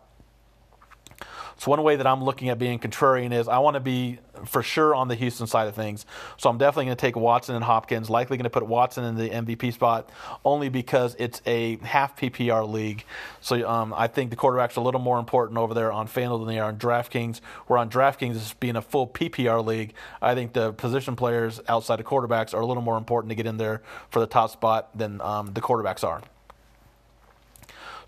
So 1.60 1.70
one 1.70 1.82
way 1.82 1.96
that 1.96 2.06
I'm 2.06 2.24
looking 2.24 2.48
at 2.48 2.58
being 2.58 2.78
contrarian 2.78 3.34
is 3.34 3.46
I 3.46 3.58
want 3.58 3.74
to 3.74 3.80
be 3.80 4.18
for 4.46 4.62
sure 4.62 4.94
on 4.94 5.08
the 5.08 5.14
Houston 5.14 5.46
side 5.46 5.68
of 5.68 5.74
things. 5.74 6.06
So 6.38 6.48
I'm 6.48 6.56
definitely 6.56 6.86
going 6.86 6.96
to 6.96 7.00
take 7.02 7.16
Watson 7.16 7.54
and 7.54 7.62
Hopkins. 7.62 8.08
Likely 8.08 8.38
going 8.38 8.44
to 8.44 8.50
put 8.50 8.66
Watson 8.66 9.04
in 9.04 9.16
the 9.16 9.28
MVP 9.28 9.74
spot 9.74 10.08
only 10.42 10.70
because 10.70 11.14
it's 11.18 11.42
a 11.44 11.76
half 11.82 12.16
PPR 12.16 12.66
league. 12.66 13.04
So 13.42 13.68
um, 13.68 13.92
I 13.94 14.06
think 14.06 14.30
the 14.30 14.36
quarterbacks 14.36 14.78
are 14.78 14.80
a 14.80 14.84
little 14.84 15.02
more 15.02 15.18
important 15.18 15.58
over 15.58 15.74
there 15.74 15.92
on 15.92 16.08
FanDuel 16.08 16.38
than 16.38 16.48
they 16.48 16.58
are 16.58 16.68
on 16.68 16.78
DraftKings. 16.78 17.42
Where 17.66 17.78
on 17.78 17.90
DraftKings, 17.90 18.58
being 18.58 18.76
a 18.76 18.82
full 18.82 19.06
PPR 19.06 19.62
league, 19.62 19.92
I 20.22 20.34
think 20.34 20.54
the 20.54 20.72
position 20.72 21.14
players 21.14 21.60
outside 21.68 22.00
of 22.00 22.06
quarterbacks 22.06 22.54
are 22.54 22.60
a 22.62 22.66
little 22.66 22.82
more 22.82 22.96
important 22.96 23.28
to 23.32 23.34
get 23.34 23.44
in 23.44 23.58
there 23.58 23.82
for 24.08 24.20
the 24.20 24.26
top 24.26 24.48
spot 24.48 24.96
than 24.96 25.20
um, 25.20 25.52
the 25.52 25.60
quarterbacks 25.60 26.04
are. 26.04 26.22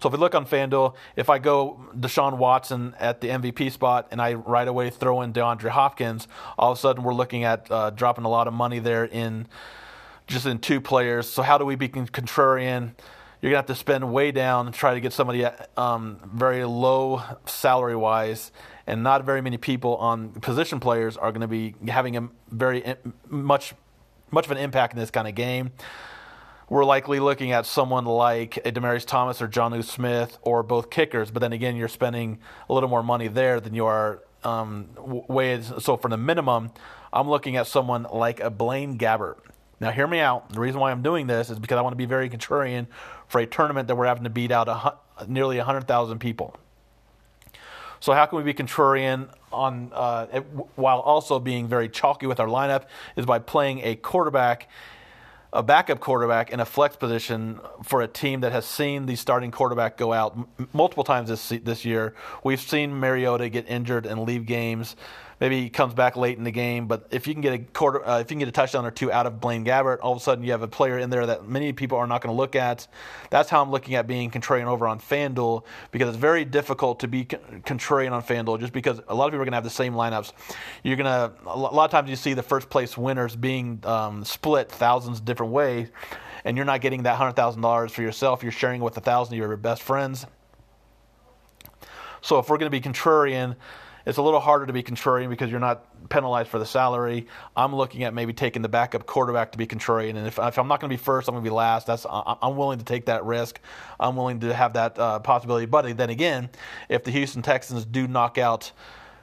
So 0.02 0.08
if 0.08 0.14
we 0.14 0.18
look 0.18 0.34
on 0.34 0.46
FanDuel, 0.46 0.96
if 1.14 1.30
I 1.30 1.38
go 1.38 1.80
Deshaun 1.96 2.36
Watson 2.36 2.96
at 2.98 3.20
the 3.20 3.28
MVP 3.28 3.70
spot 3.70 4.08
and 4.10 4.20
I 4.20 4.34
right 4.34 4.66
away 4.66 4.90
throw 4.90 5.22
in 5.22 5.32
DeAndre 5.32 5.70
Hopkins, 5.70 6.26
all 6.58 6.72
of 6.72 6.78
a 6.78 6.80
sudden 6.80 7.04
we're 7.04 7.14
looking 7.14 7.44
at 7.44 7.70
uh, 7.70 7.90
dropping 7.90 8.24
a 8.24 8.28
lot 8.28 8.48
of 8.48 8.52
money 8.52 8.80
there 8.80 9.04
in 9.04 9.46
just 10.26 10.44
in 10.44 10.58
two 10.58 10.80
players. 10.80 11.28
So 11.28 11.42
how 11.42 11.56
do 11.56 11.64
we 11.64 11.76
be 11.76 11.88
contrarian? 11.88 12.94
You're 13.40 13.52
gonna 13.52 13.58
have 13.58 13.66
to 13.66 13.76
spend 13.76 14.12
way 14.12 14.32
down 14.32 14.66
and 14.66 14.74
try 14.74 14.94
to 14.94 15.00
get 15.00 15.12
somebody 15.12 15.46
um, 15.76 16.18
very 16.34 16.64
low 16.64 17.22
salary 17.46 17.94
wise, 17.94 18.50
and 18.88 19.04
not 19.04 19.24
very 19.24 19.40
many 19.40 19.56
people 19.56 19.96
on 19.98 20.30
position 20.30 20.80
players 20.80 21.16
are 21.16 21.30
going 21.30 21.42
to 21.42 21.48
be 21.48 21.76
having 21.86 22.16
a 22.16 22.28
very 22.50 22.96
much 23.28 23.74
much 24.32 24.46
of 24.46 24.50
an 24.50 24.58
impact 24.58 24.94
in 24.94 24.98
this 24.98 25.12
kind 25.12 25.28
of 25.28 25.36
game 25.36 25.70
we're 26.72 26.86
likely 26.86 27.20
looking 27.20 27.52
at 27.52 27.66
someone 27.66 28.06
like 28.06 28.56
a 28.64 28.72
Thomas 28.72 29.42
or 29.42 29.46
Jonnu 29.46 29.84
Smith 29.84 30.38
or 30.40 30.62
both 30.62 30.88
kickers. 30.88 31.30
But 31.30 31.40
then 31.40 31.52
again, 31.52 31.76
you're 31.76 31.86
spending 31.86 32.38
a 32.66 32.72
little 32.72 32.88
more 32.88 33.02
money 33.02 33.28
there 33.28 33.60
than 33.60 33.74
you 33.74 33.84
are 33.84 34.22
um, 34.42 34.88
ways. 34.96 35.70
So 35.80 35.98
for 35.98 36.08
the 36.08 36.16
minimum, 36.16 36.70
I'm 37.12 37.28
looking 37.28 37.56
at 37.56 37.66
someone 37.66 38.06
like 38.10 38.40
a 38.40 38.48
Blaine 38.48 38.96
Gabbert. 38.96 39.36
Now, 39.80 39.90
hear 39.90 40.06
me 40.06 40.20
out. 40.20 40.48
The 40.48 40.60
reason 40.60 40.80
why 40.80 40.92
I'm 40.92 41.02
doing 41.02 41.26
this 41.26 41.50
is 41.50 41.58
because 41.58 41.76
I 41.76 41.82
want 41.82 41.92
to 41.92 41.98
be 41.98 42.06
very 42.06 42.30
contrarian 42.30 42.86
for 43.28 43.38
a 43.42 43.46
tournament 43.46 43.86
that 43.88 43.96
we're 43.96 44.06
having 44.06 44.24
to 44.24 44.30
beat 44.30 44.50
out 44.50 44.66
a, 44.66 44.96
nearly 45.28 45.58
100,000 45.58 46.20
people. 46.20 46.56
So 48.00 48.14
how 48.14 48.24
can 48.24 48.38
we 48.38 48.44
be 48.44 48.54
contrarian 48.54 49.28
on 49.52 49.90
uh, 49.92 50.40
while 50.76 51.00
also 51.00 51.38
being 51.38 51.68
very 51.68 51.90
chalky 51.90 52.26
with 52.26 52.40
our 52.40 52.48
lineup? 52.48 52.86
Is 53.14 53.26
by 53.26 53.40
playing 53.40 53.80
a 53.84 53.94
quarterback 53.94 54.68
a 55.52 55.62
backup 55.62 56.00
quarterback 56.00 56.50
in 56.50 56.60
a 56.60 56.64
flex 56.64 56.96
position 56.96 57.60
for 57.82 58.00
a 58.00 58.08
team 58.08 58.40
that 58.40 58.52
has 58.52 58.64
seen 58.64 59.06
the 59.06 59.16
starting 59.16 59.50
quarterback 59.50 59.96
go 59.96 60.12
out 60.12 60.32
m- 60.36 60.68
multiple 60.72 61.04
times 61.04 61.28
this 61.28 61.48
this 61.62 61.84
year. 61.84 62.14
We've 62.42 62.60
seen 62.60 62.98
Mariota 62.98 63.48
get 63.50 63.68
injured 63.68 64.06
and 64.06 64.22
leave 64.22 64.46
games 64.46 64.96
maybe 65.42 65.60
he 65.60 65.68
comes 65.68 65.92
back 65.92 66.16
late 66.16 66.38
in 66.38 66.44
the 66.44 66.52
game. 66.52 66.86
But 66.86 67.08
if 67.10 67.26
you 67.26 67.34
can 67.34 67.40
get 67.40 67.52
a 67.52 67.58
quarter, 67.58 68.06
uh, 68.06 68.20
if 68.20 68.30
you 68.30 68.36
can 68.36 68.38
get 68.38 68.48
a 68.48 68.52
touchdown 68.52 68.86
or 68.86 68.92
two 68.92 69.10
out 69.10 69.26
of 69.26 69.40
Blaine 69.40 69.64
Gabbert, 69.64 69.98
all 70.00 70.12
of 70.12 70.18
a 70.18 70.20
sudden 70.20 70.44
you 70.44 70.52
have 70.52 70.62
a 70.62 70.68
player 70.68 70.98
in 70.98 71.10
there 71.10 71.26
that 71.26 71.48
many 71.48 71.72
people 71.72 71.98
are 71.98 72.06
not 72.06 72.22
going 72.22 72.32
to 72.32 72.36
look 72.36 72.54
at. 72.54 72.86
That's 73.28 73.50
how 73.50 73.60
I'm 73.60 73.72
looking 73.72 73.96
at 73.96 74.06
being 74.06 74.30
contrarian 74.30 74.66
over 74.66 74.86
on 74.86 75.00
FanDuel 75.00 75.64
because 75.90 76.10
it's 76.10 76.16
very 76.16 76.44
difficult 76.44 77.00
to 77.00 77.08
be 77.08 77.24
contrarian 77.24 78.12
on 78.12 78.22
FanDuel 78.22 78.60
just 78.60 78.72
because 78.72 79.00
a 79.08 79.14
lot 79.16 79.26
of 79.26 79.32
people 79.32 79.42
are 79.42 79.44
going 79.44 79.50
to 79.50 79.56
have 79.56 79.64
the 79.64 79.70
same 79.70 79.94
lineups. 79.94 80.32
You're 80.84 80.96
going 80.96 81.06
to 81.06 81.32
a 81.44 81.58
lot 81.58 81.84
of 81.86 81.90
times 81.90 82.08
you 82.08 82.14
see 82.14 82.34
the 82.34 82.42
first 82.44 82.70
place 82.70 82.96
winners 82.96 83.34
being 83.34 83.80
um, 83.82 84.24
split 84.24 84.70
thousands 84.70 85.18
of 85.18 85.24
different 85.24 85.50
ways. 85.50 85.88
And 86.44 86.56
you're 86.56 86.66
not 86.66 86.80
getting 86.80 87.02
that 87.02 87.16
hundred 87.16 87.34
thousand 87.34 87.62
dollars 87.62 87.90
for 87.90 88.02
yourself. 88.02 88.44
You're 88.44 88.52
sharing 88.52 88.80
with 88.80 88.96
a 88.96 89.00
thousand 89.00 89.34
of 89.34 89.38
your 89.38 89.56
best 89.56 89.82
friends. 89.82 90.24
So 92.20 92.38
if 92.38 92.48
we're 92.48 92.58
going 92.58 92.70
to 92.70 92.80
be 92.80 92.80
contrarian, 92.80 93.56
it's 94.06 94.18
a 94.18 94.22
little 94.22 94.40
harder 94.40 94.66
to 94.66 94.72
be 94.72 94.82
contrarian 94.82 95.28
because 95.28 95.50
you're 95.50 95.60
not 95.60 96.08
penalized 96.08 96.48
for 96.48 96.58
the 96.58 96.66
salary. 96.66 97.26
I'm 97.56 97.74
looking 97.74 98.04
at 98.04 98.14
maybe 98.14 98.32
taking 98.32 98.62
the 98.62 98.68
backup 98.68 99.06
quarterback 99.06 99.52
to 99.52 99.58
be 99.58 99.66
contrarian, 99.66 100.16
and 100.16 100.26
if, 100.26 100.38
if 100.38 100.58
I'm 100.58 100.68
not 100.68 100.80
going 100.80 100.90
to 100.90 100.96
be 100.96 101.02
first, 101.02 101.28
I'm 101.28 101.34
going 101.34 101.44
to 101.44 101.50
be 101.50 101.54
last. 101.54 101.86
That's 101.86 102.06
I'm 102.08 102.56
willing 102.56 102.78
to 102.78 102.84
take 102.84 103.06
that 103.06 103.24
risk. 103.24 103.60
I'm 103.98 104.16
willing 104.16 104.40
to 104.40 104.54
have 104.54 104.74
that 104.74 104.98
uh, 104.98 105.18
possibility. 105.20 105.66
But 105.66 105.96
then 105.96 106.10
again, 106.10 106.50
if 106.88 107.04
the 107.04 107.10
Houston 107.10 107.42
Texans 107.42 107.84
do 107.84 108.06
knock 108.06 108.38
out 108.38 108.72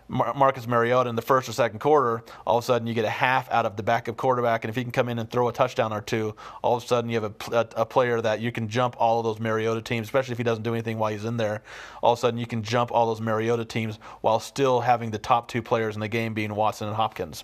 Mar- 0.09 0.33
Marcus 0.33 0.67
Mariota 0.67 1.09
in 1.09 1.15
the 1.15 1.21
first 1.21 1.47
or 1.47 1.53
second 1.53 1.79
quarter, 1.79 2.23
all 2.45 2.57
of 2.57 2.63
a 2.63 2.65
sudden 2.65 2.87
you 2.87 2.93
get 2.93 3.05
a 3.05 3.09
half 3.09 3.49
out 3.51 3.65
of 3.65 3.77
the 3.77 3.83
backup 3.83 4.17
quarterback, 4.17 4.63
and 4.63 4.69
if 4.69 4.75
he 4.75 4.83
can 4.83 4.91
come 4.91 5.07
in 5.07 5.19
and 5.19 5.29
throw 5.29 5.47
a 5.47 5.53
touchdown 5.53 5.93
or 5.93 6.01
two, 6.01 6.35
all 6.63 6.75
of 6.75 6.83
a 6.83 6.87
sudden 6.87 7.09
you 7.09 7.21
have 7.21 7.31
a, 7.31 7.55
a, 7.55 7.81
a, 7.81 7.85
player 7.85 8.19
that 8.19 8.41
you 8.41 8.51
can 8.51 8.67
jump 8.67 8.95
all 8.99 9.19
of 9.19 9.23
those 9.23 9.39
Mariota 9.39 9.81
teams, 9.81 10.07
especially 10.07 10.31
if 10.33 10.37
he 10.37 10.43
doesn't 10.43 10.63
do 10.63 10.73
anything 10.73 10.97
while 10.97 11.11
he's 11.11 11.25
in 11.25 11.37
there. 11.37 11.61
All 12.01 12.13
of 12.13 12.19
a 12.19 12.21
sudden 12.21 12.39
you 12.39 12.47
can 12.47 12.63
jump 12.63 12.91
all 12.91 13.05
those 13.05 13.21
Mariota 13.21 13.65
teams 13.65 13.99
while 14.21 14.39
still 14.39 14.81
having 14.81 15.11
the 15.11 15.19
top 15.19 15.47
two 15.47 15.61
players 15.61 15.95
in 15.95 16.01
the 16.01 16.07
game 16.07 16.33
being 16.33 16.53
Watson 16.55 16.87
and 16.87 16.95
Hopkins. 16.95 17.43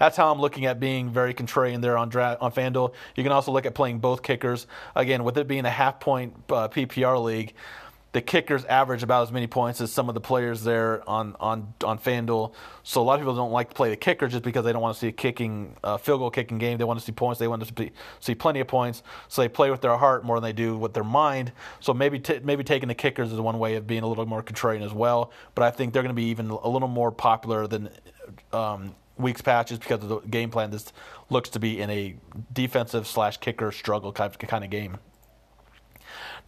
That's 0.00 0.16
how 0.16 0.32
I'm 0.32 0.40
looking 0.40 0.64
at 0.64 0.80
being 0.80 1.10
very 1.10 1.34
contrarian 1.34 1.82
there 1.82 1.98
on 1.98 2.08
on 2.16 2.52
FanDuel. 2.52 2.94
You 3.14 3.22
can 3.22 3.32
also 3.32 3.52
look 3.52 3.66
at 3.66 3.74
playing 3.74 3.98
both 3.98 4.22
kickers. 4.22 4.66
Again, 4.96 5.24
with 5.24 5.36
it 5.36 5.46
being 5.46 5.66
a 5.66 5.70
half 5.70 6.00
point 6.00 6.32
uh, 6.48 6.68
PPR 6.68 7.22
league, 7.22 7.52
the 8.12 8.20
kickers 8.20 8.64
average 8.64 9.02
about 9.02 9.22
as 9.22 9.32
many 9.32 9.46
points 9.46 9.80
as 9.80 9.92
some 9.92 10.08
of 10.08 10.14
the 10.14 10.20
players 10.20 10.64
there 10.64 11.08
on 11.08 11.36
on 11.38 11.74
on 11.84 11.98
FanDuel. 11.98 12.52
So 12.82 13.00
a 13.00 13.04
lot 13.04 13.14
of 13.14 13.20
people 13.20 13.36
don't 13.36 13.52
like 13.52 13.68
to 13.68 13.74
play 13.74 13.90
the 13.90 13.96
kicker 13.96 14.26
just 14.26 14.42
because 14.42 14.64
they 14.64 14.72
don't 14.72 14.82
want 14.82 14.94
to 14.94 15.00
see 15.00 15.08
a 15.08 15.12
kicking 15.12 15.76
uh, 15.84 15.96
field 15.96 16.20
goal 16.20 16.30
kicking 16.30 16.58
game. 16.58 16.78
They 16.78 16.84
want 16.84 16.98
to 16.98 17.04
see 17.04 17.12
points. 17.12 17.38
They 17.38 17.46
want 17.46 17.64
to 17.64 17.84
see, 17.84 17.92
see 18.18 18.34
plenty 18.34 18.60
of 18.60 18.66
points. 18.66 19.02
So 19.28 19.42
they 19.42 19.48
play 19.48 19.70
with 19.70 19.80
their 19.80 19.96
heart 19.96 20.24
more 20.24 20.36
than 20.36 20.44
they 20.44 20.52
do 20.52 20.76
with 20.76 20.92
their 20.92 21.04
mind. 21.04 21.52
So 21.78 21.94
maybe 21.94 22.18
t- 22.18 22.40
maybe 22.42 22.64
taking 22.64 22.88
the 22.88 22.94
kickers 22.94 23.32
is 23.32 23.40
one 23.40 23.58
way 23.58 23.76
of 23.76 23.86
being 23.86 24.02
a 24.02 24.08
little 24.08 24.26
more 24.26 24.42
contrarian 24.42 24.84
as 24.84 24.92
well. 24.92 25.30
But 25.54 25.64
I 25.64 25.70
think 25.70 25.92
they're 25.92 26.02
going 26.02 26.14
to 26.14 26.20
be 26.20 26.30
even 26.30 26.50
a 26.50 26.68
little 26.68 26.88
more 26.88 27.12
popular 27.12 27.66
than. 27.66 27.90
Um, 28.52 28.94
weeks 29.16 29.42
patches 29.42 29.78
because 29.78 30.02
of 30.02 30.08
the 30.08 30.20
game 30.20 30.48
plan. 30.48 30.70
This 30.70 30.94
looks 31.28 31.50
to 31.50 31.60
be 31.60 31.78
in 31.78 31.90
a 31.90 32.16
defensive 32.52 33.06
slash 33.06 33.36
kicker 33.36 33.70
struggle 33.70 34.12
kind 34.12 34.64
of 34.64 34.70
game. 34.70 34.96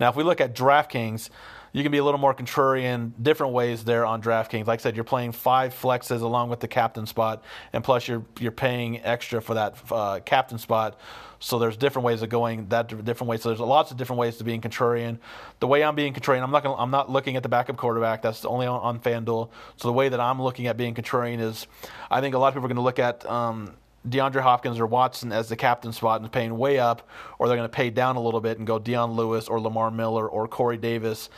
Now, 0.01 0.11
if 0.11 0.17
we 0.17 0.25
look 0.25 0.41
at 0.41 0.55
DraftKings, 0.55 1.31
you 1.73 1.83
can 1.83 1.91
be 1.91 1.99
a 1.99 2.05
little 2.05 2.21
more 2.21 2.35
contrarian 2.35 3.13
different 3.21 3.55
ways 3.55 3.85
there 3.85 4.05
on 4.05 4.23
DraftKings. 4.23 4.67
Like 4.67 4.81
I 4.81 4.83
said, 4.83 4.95
you're 4.95 5.05
playing 5.05 5.33
five 5.33 5.73
flexes 5.73 6.21
along 6.21 6.51
with 6.51 6.61
the 6.61 6.69
captain 6.69 7.07
spot, 7.07 7.43
and 7.73 7.83
plus 7.83 8.07
you're 8.07 8.25
you're 8.39 8.53
paying 8.53 9.01
extra 9.03 9.41
for 9.41 9.55
that 9.55 9.77
uh, 9.91 10.21
captain 10.21 10.59
spot. 10.59 10.99
So 11.39 11.59
there's 11.59 11.77
different 11.77 12.05
ways 12.05 12.23
of 12.23 12.29
going 12.29 12.69
that 12.69 12.89
different 13.05 13.29
ways. 13.29 13.43
So 13.43 13.49
there's 13.49 13.61
lots 13.61 13.91
of 13.91 13.97
different 13.97 14.21
ways 14.21 14.37
to 14.37 14.45
being 14.45 14.61
contrarian. 14.61 15.19
The 15.61 15.67
way 15.67 15.83
I'm 15.83 15.95
being 15.95 16.13
contrarian, 16.13 16.43
I'm 16.43 16.51
not 16.51 16.63
gonna, 16.63 16.77
I'm 16.77 16.91
not 16.91 17.11
looking 17.11 17.37
at 17.37 17.43
the 17.43 17.49
backup 17.49 17.77
quarterback. 17.77 18.23
That's 18.23 18.45
only 18.45 18.67
on, 18.67 18.81
on 18.81 19.01
FanDuel. 19.01 19.49
So 19.77 19.89
the 19.89 19.93
way 19.93 20.09
that 20.09 20.21
I'm 20.21 20.41
looking 20.41 20.67
at 20.67 20.77
being 20.77 20.95
contrarian 20.95 21.41
is, 21.41 21.67
I 22.11 22.21
think 22.21 22.35
a 22.35 22.39
lot 22.39 22.49
of 22.49 22.55
people 22.55 22.67
are 22.67 22.69
going 22.69 22.77
to 22.77 22.83
look 22.83 22.99
at. 22.99 23.25
Um, 23.27 23.73
DeAndre 24.09 24.41
Hopkins 24.41 24.81
or 24.81 24.87
Watson 24.87 25.33
as 25.33 25.49
the 25.49 25.57
captain 25.57 25.93
spot 25.93 26.21
and 26.21 26.31
paying 26.31 26.59
way 26.59 26.79
up, 26.79 27.09
or 27.39 27.47
they're 27.47 27.57
going 27.57 27.69
to 27.69 27.75
pay 27.75 27.91
down 27.91 28.17
a 28.17 28.21
little 28.21 28.41
bit 28.41 28.59
and 28.59 28.67
go 28.67 28.79
Dion 28.79 29.13
Lewis 29.13 29.49
or 29.49 29.61
Lamar 29.61 29.91
Miller 29.91 30.29
or 30.29 30.49
Corey 30.49 30.77
Davis 30.77 31.31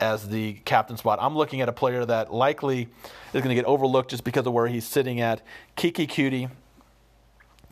as 0.00 0.28
the 0.28 0.54
captain 0.64 0.96
spot. 0.96 1.18
I'm 1.22 1.36
looking 1.36 1.60
at 1.60 1.68
a 1.68 1.72
player 1.72 2.04
that 2.04 2.32
likely 2.32 2.88
is 3.32 3.42
going 3.42 3.48
to 3.48 3.54
get 3.54 3.64
overlooked 3.64 4.10
just 4.10 4.24
because 4.24 4.46
of 4.46 4.52
where 4.52 4.66
he's 4.66 4.86
sitting 4.86 5.20
at. 5.20 5.42
Keke 5.76 6.08
Coutee. 6.08 6.50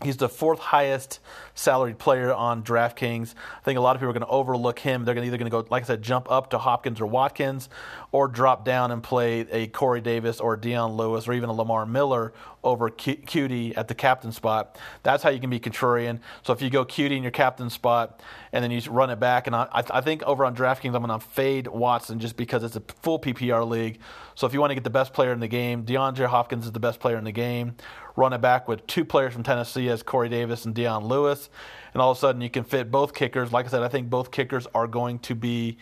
He's 0.02 0.16
the 0.16 0.30
fourth 0.30 0.60
highest 0.60 1.20
salaried 1.54 1.98
player 1.98 2.32
on 2.32 2.62
DraftKings. 2.62 3.34
I 3.58 3.64
think 3.64 3.76
a 3.78 3.82
lot 3.82 3.96
of 3.96 4.00
people 4.00 4.08
are 4.08 4.18
going 4.18 4.26
to 4.26 4.32
overlook 4.32 4.78
him. 4.78 5.04
They're 5.04 5.14
going 5.14 5.24
to 5.24 5.28
either 5.28 5.36
going 5.36 5.50
to 5.50 5.62
go, 5.62 5.66
like 5.68 5.82
I 5.82 5.86
said, 5.86 6.00
jump 6.00 6.30
up 6.30 6.50
to 6.50 6.58
Hopkins 6.58 7.02
or 7.02 7.06
Watkins, 7.06 7.68
or 8.10 8.26
drop 8.26 8.64
down 8.64 8.92
and 8.92 9.02
play 9.02 9.40
a 9.50 9.66
Corey 9.66 10.00
Davis 10.00 10.40
or 10.40 10.56
Dion 10.56 10.92
Lewis 10.92 11.28
or 11.28 11.34
even 11.34 11.50
a 11.50 11.52
Lamar 11.52 11.84
Miller 11.84 12.32
over 12.62 12.90
Coutee 12.90 13.76
at 13.76 13.88
the 13.88 13.94
captain 13.94 14.32
spot. 14.32 14.78
That's 15.02 15.22
how 15.22 15.30
you 15.30 15.40
can 15.40 15.50
be 15.50 15.60
contrarian. 15.60 16.20
So 16.42 16.52
if 16.52 16.62
you 16.62 16.70
go 16.70 16.84
Coutee 16.84 17.16
in 17.16 17.22
your 17.22 17.32
captain 17.32 17.70
spot 17.70 18.22
and 18.52 18.62
then 18.62 18.70
you 18.70 18.80
run 18.90 19.10
it 19.10 19.20
back, 19.20 19.46
and 19.46 19.56
I, 19.56 19.68
I 19.72 20.00
think 20.00 20.22
over 20.24 20.44
on 20.44 20.54
DraftKings 20.54 20.94
I'm 20.94 21.04
going 21.04 21.20
to 21.20 21.24
fade 21.24 21.66
Watson 21.66 22.18
just 22.18 22.36
because 22.36 22.62
it's 22.64 22.76
a 22.76 22.82
full 23.02 23.18
PPR 23.18 23.68
league. 23.68 23.98
So 24.34 24.46
if 24.46 24.52
you 24.52 24.60
want 24.60 24.70
to 24.70 24.74
get 24.74 24.84
the 24.84 24.90
best 24.90 25.12
player 25.12 25.32
in 25.32 25.40
the 25.40 25.48
game, 25.48 25.84
DeAndre 25.84 26.26
Hopkins 26.26 26.66
is 26.66 26.72
the 26.72 26.80
best 26.80 27.00
player 27.00 27.16
in 27.16 27.24
the 27.24 27.32
game 27.32 27.74
run 28.16 28.32
it 28.32 28.40
back 28.40 28.68
with 28.68 28.86
two 28.86 29.04
players 29.04 29.32
from 29.32 29.42
Tennessee 29.42 29.88
as 29.88 30.02
Corey 30.02 30.28
Davis 30.28 30.64
and 30.64 30.74
Dion 30.74 31.04
Lewis, 31.04 31.48
and 31.92 32.02
all 32.02 32.10
of 32.10 32.16
a 32.16 32.20
sudden 32.20 32.40
you 32.42 32.50
can 32.50 32.64
fit 32.64 32.90
both 32.90 33.14
kickers. 33.14 33.52
Like 33.52 33.66
I 33.66 33.68
said, 33.68 33.82
I 33.82 33.88
think 33.88 34.10
both 34.10 34.30
kickers 34.30 34.66
are 34.74 34.86
going 34.86 35.18
to 35.20 35.34
be 35.34 35.78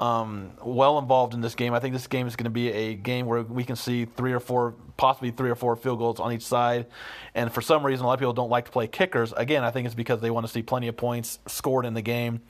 um, 0.00 0.52
well 0.64 0.98
involved 0.98 1.34
in 1.34 1.42
this 1.42 1.54
game. 1.54 1.74
I 1.74 1.78
think 1.78 1.92
this 1.92 2.06
game 2.06 2.26
is 2.26 2.34
going 2.34 2.44
to 2.44 2.50
be 2.50 2.72
a 2.72 2.94
game 2.94 3.26
where 3.26 3.42
we 3.42 3.64
can 3.64 3.76
see 3.76 4.06
three 4.06 4.32
or 4.32 4.40
four, 4.40 4.74
possibly 4.96 5.30
three 5.30 5.50
or 5.50 5.54
four 5.54 5.76
field 5.76 5.98
goals 5.98 6.18
on 6.18 6.32
each 6.32 6.42
side. 6.42 6.86
And 7.34 7.52
for 7.52 7.60
some 7.60 7.84
reason, 7.84 8.04
a 8.04 8.08
lot 8.08 8.14
of 8.14 8.18
people 8.18 8.32
don't 8.32 8.48
like 8.48 8.64
to 8.64 8.70
play 8.70 8.86
kickers. 8.86 9.34
Again, 9.36 9.62
I 9.62 9.70
think 9.70 9.84
it's 9.84 9.94
because 9.94 10.22
they 10.22 10.30
want 10.30 10.46
to 10.46 10.52
see 10.52 10.62
plenty 10.62 10.88
of 10.88 10.96
points 10.96 11.38
scored 11.46 11.84
in 11.84 11.92
the 11.92 12.02
game. 12.02 12.40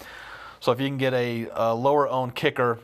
So 0.60 0.70
if 0.70 0.80
you 0.80 0.86
can 0.86 0.96
get 0.96 1.12
a, 1.12 1.48
a 1.52 1.74
lower 1.74 2.08
owned 2.08 2.36
kicker, 2.36 2.78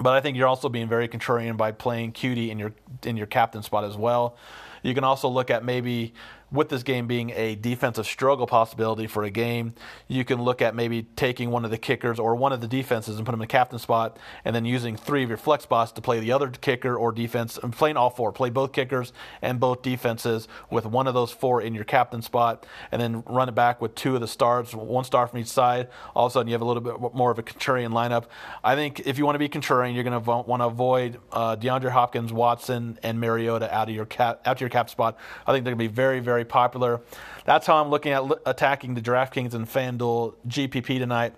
but 0.00 0.14
I 0.14 0.20
think 0.20 0.36
you're 0.36 0.48
also 0.48 0.68
being 0.68 0.88
very 0.88 1.06
contrarian 1.08 1.56
by 1.56 1.70
playing 1.70 2.12
Coutee 2.12 2.50
in 2.50 2.58
your 2.58 2.72
in 3.04 3.16
your 3.16 3.26
captain 3.26 3.62
spot 3.62 3.84
as 3.84 3.96
well. 3.96 4.36
You 4.82 4.94
can 4.94 5.04
also 5.04 5.28
look 5.28 5.50
at 5.50 5.64
maybe 5.64 6.12
with 6.50 6.68
this 6.68 6.82
game 6.82 7.06
being 7.06 7.30
a 7.30 7.54
defensive 7.56 8.06
struggle 8.06 8.46
possibility 8.46 9.06
for 9.06 9.24
a 9.24 9.30
game, 9.30 9.74
you 10.06 10.24
can 10.24 10.42
look 10.42 10.62
at 10.62 10.74
maybe 10.74 11.02
taking 11.16 11.50
one 11.50 11.64
of 11.64 11.70
the 11.70 11.78
kickers 11.78 12.18
or 12.18 12.34
one 12.34 12.52
of 12.52 12.60
the 12.60 12.68
defenses 12.68 13.16
and 13.16 13.26
put 13.26 13.32
them 13.32 13.40
in 13.40 13.44
a 13.44 13.48
captain 13.48 13.78
spot, 13.78 14.18
and 14.44 14.54
then 14.54 14.64
using 14.64 14.96
three 14.96 15.22
of 15.22 15.28
your 15.28 15.38
flex 15.38 15.64
spots 15.64 15.92
to 15.92 16.00
play 16.00 16.20
the 16.20 16.32
other 16.32 16.48
kicker 16.48 16.96
or 16.96 17.12
defense, 17.12 17.58
and 17.62 17.72
playing 17.72 17.96
all 17.96 18.10
four. 18.10 18.32
Play 18.32 18.50
both 18.50 18.72
kickers 18.72 19.12
and 19.42 19.60
both 19.60 19.82
defenses 19.82 20.48
with 20.70 20.86
one 20.86 21.06
of 21.06 21.14
those 21.14 21.30
four 21.30 21.60
in 21.60 21.74
your 21.74 21.84
captain 21.84 22.22
spot, 22.22 22.66
and 22.90 23.00
then 23.00 23.22
run 23.26 23.48
it 23.48 23.54
back 23.54 23.80
with 23.80 23.94
two 23.94 24.14
of 24.14 24.20
the 24.20 24.28
stars, 24.28 24.74
one 24.74 25.04
star 25.04 25.26
from 25.26 25.38
each 25.40 25.48
side. 25.48 25.88
All 26.14 26.26
of 26.26 26.32
a 26.32 26.34
sudden, 26.34 26.48
you 26.48 26.54
have 26.54 26.62
a 26.62 26.64
little 26.64 26.82
bit 26.82 27.14
more 27.14 27.30
of 27.30 27.38
a 27.38 27.42
contrarian 27.42 27.90
lineup. 27.90 28.24
I 28.64 28.74
think 28.74 29.00
if 29.06 29.18
you 29.18 29.24
want 29.26 29.34
to 29.34 29.38
be 29.38 29.48
contrarian, 29.48 29.94
you're 29.94 30.04
going 30.04 30.22
to 30.22 30.30
want 30.30 30.62
to 30.62 30.66
avoid 30.66 31.18
uh, 31.32 31.56
DeAndre 31.56 31.90
Hopkins, 31.90 32.32
Watson, 32.32 32.98
and 33.02 33.20
Mariota 33.20 33.72
out 33.74 33.88
of 33.88 33.94
your 33.94 34.06
cap, 34.06 34.40
out 34.46 34.58
to 34.58 34.62
your 34.62 34.70
cap 34.70 34.90
spot. 34.90 35.16
I 35.46 35.52
think 35.52 35.64
they're 35.64 35.74
going 35.74 35.86
to 35.86 35.90
be 35.90 35.94
very, 35.94 36.20
very 36.20 36.37
popular. 36.44 37.00
That's 37.44 37.66
how 37.66 37.76
I'm 37.76 37.88
looking 37.90 38.12
at 38.12 38.22
attacking 38.46 38.94
the 38.94 39.00
DraftKings 39.00 39.54
and 39.54 39.66
FanDuel 39.66 40.34
GPP 40.46 40.98
tonight, 40.98 41.34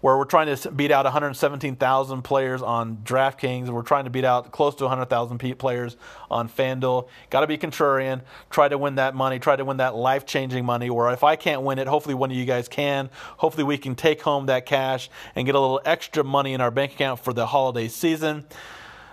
where 0.00 0.16
we're 0.16 0.24
trying 0.24 0.54
to 0.54 0.70
beat 0.70 0.92
out 0.92 1.04
117,000 1.04 2.22
players 2.22 2.62
on 2.62 2.98
DraftKings. 2.98 3.68
We're 3.68 3.82
trying 3.82 4.04
to 4.04 4.10
beat 4.10 4.24
out 4.24 4.52
close 4.52 4.74
to 4.76 4.84
100,000 4.84 5.38
players 5.58 5.96
on 6.30 6.48
FanDuel. 6.48 7.08
Got 7.30 7.40
to 7.40 7.46
be 7.46 7.58
contrarian. 7.58 8.22
Try 8.50 8.68
to 8.68 8.78
win 8.78 8.94
that 8.94 9.14
money. 9.14 9.38
Try 9.38 9.56
to 9.56 9.64
win 9.64 9.78
that 9.78 9.96
life 9.96 10.24
changing 10.24 10.64
money. 10.64 10.88
Where 10.88 11.12
if 11.12 11.24
I 11.24 11.36
can't 11.36 11.62
win 11.62 11.78
it, 11.78 11.88
hopefully 11.88 12.14
one 12.14 12.30
of 12.30 12.36
you 12.36 12.44
guys 12.44 12.68
can. 12.68 13.10
Hopefully 13.38 13.64
we 13.64 13.76
can 13.76 13.94
take 13.94 14.22
home 14.22 14.46
that 14.46 14.66
cash 14.66 15.10
and 15.34 15.46
get 15.46 15.54
a 15.54 15.60
little 15.60 15.80
extra 15.84 16.22
money 16.22 16.52
in 16.52 16.60
our 16.60 16.70
bank 16.70 16.92
account 16.92 17.20
for 17.20 17.32
the 17.32 17.46
holiday 17.46 17.88
season. 17.88 18.46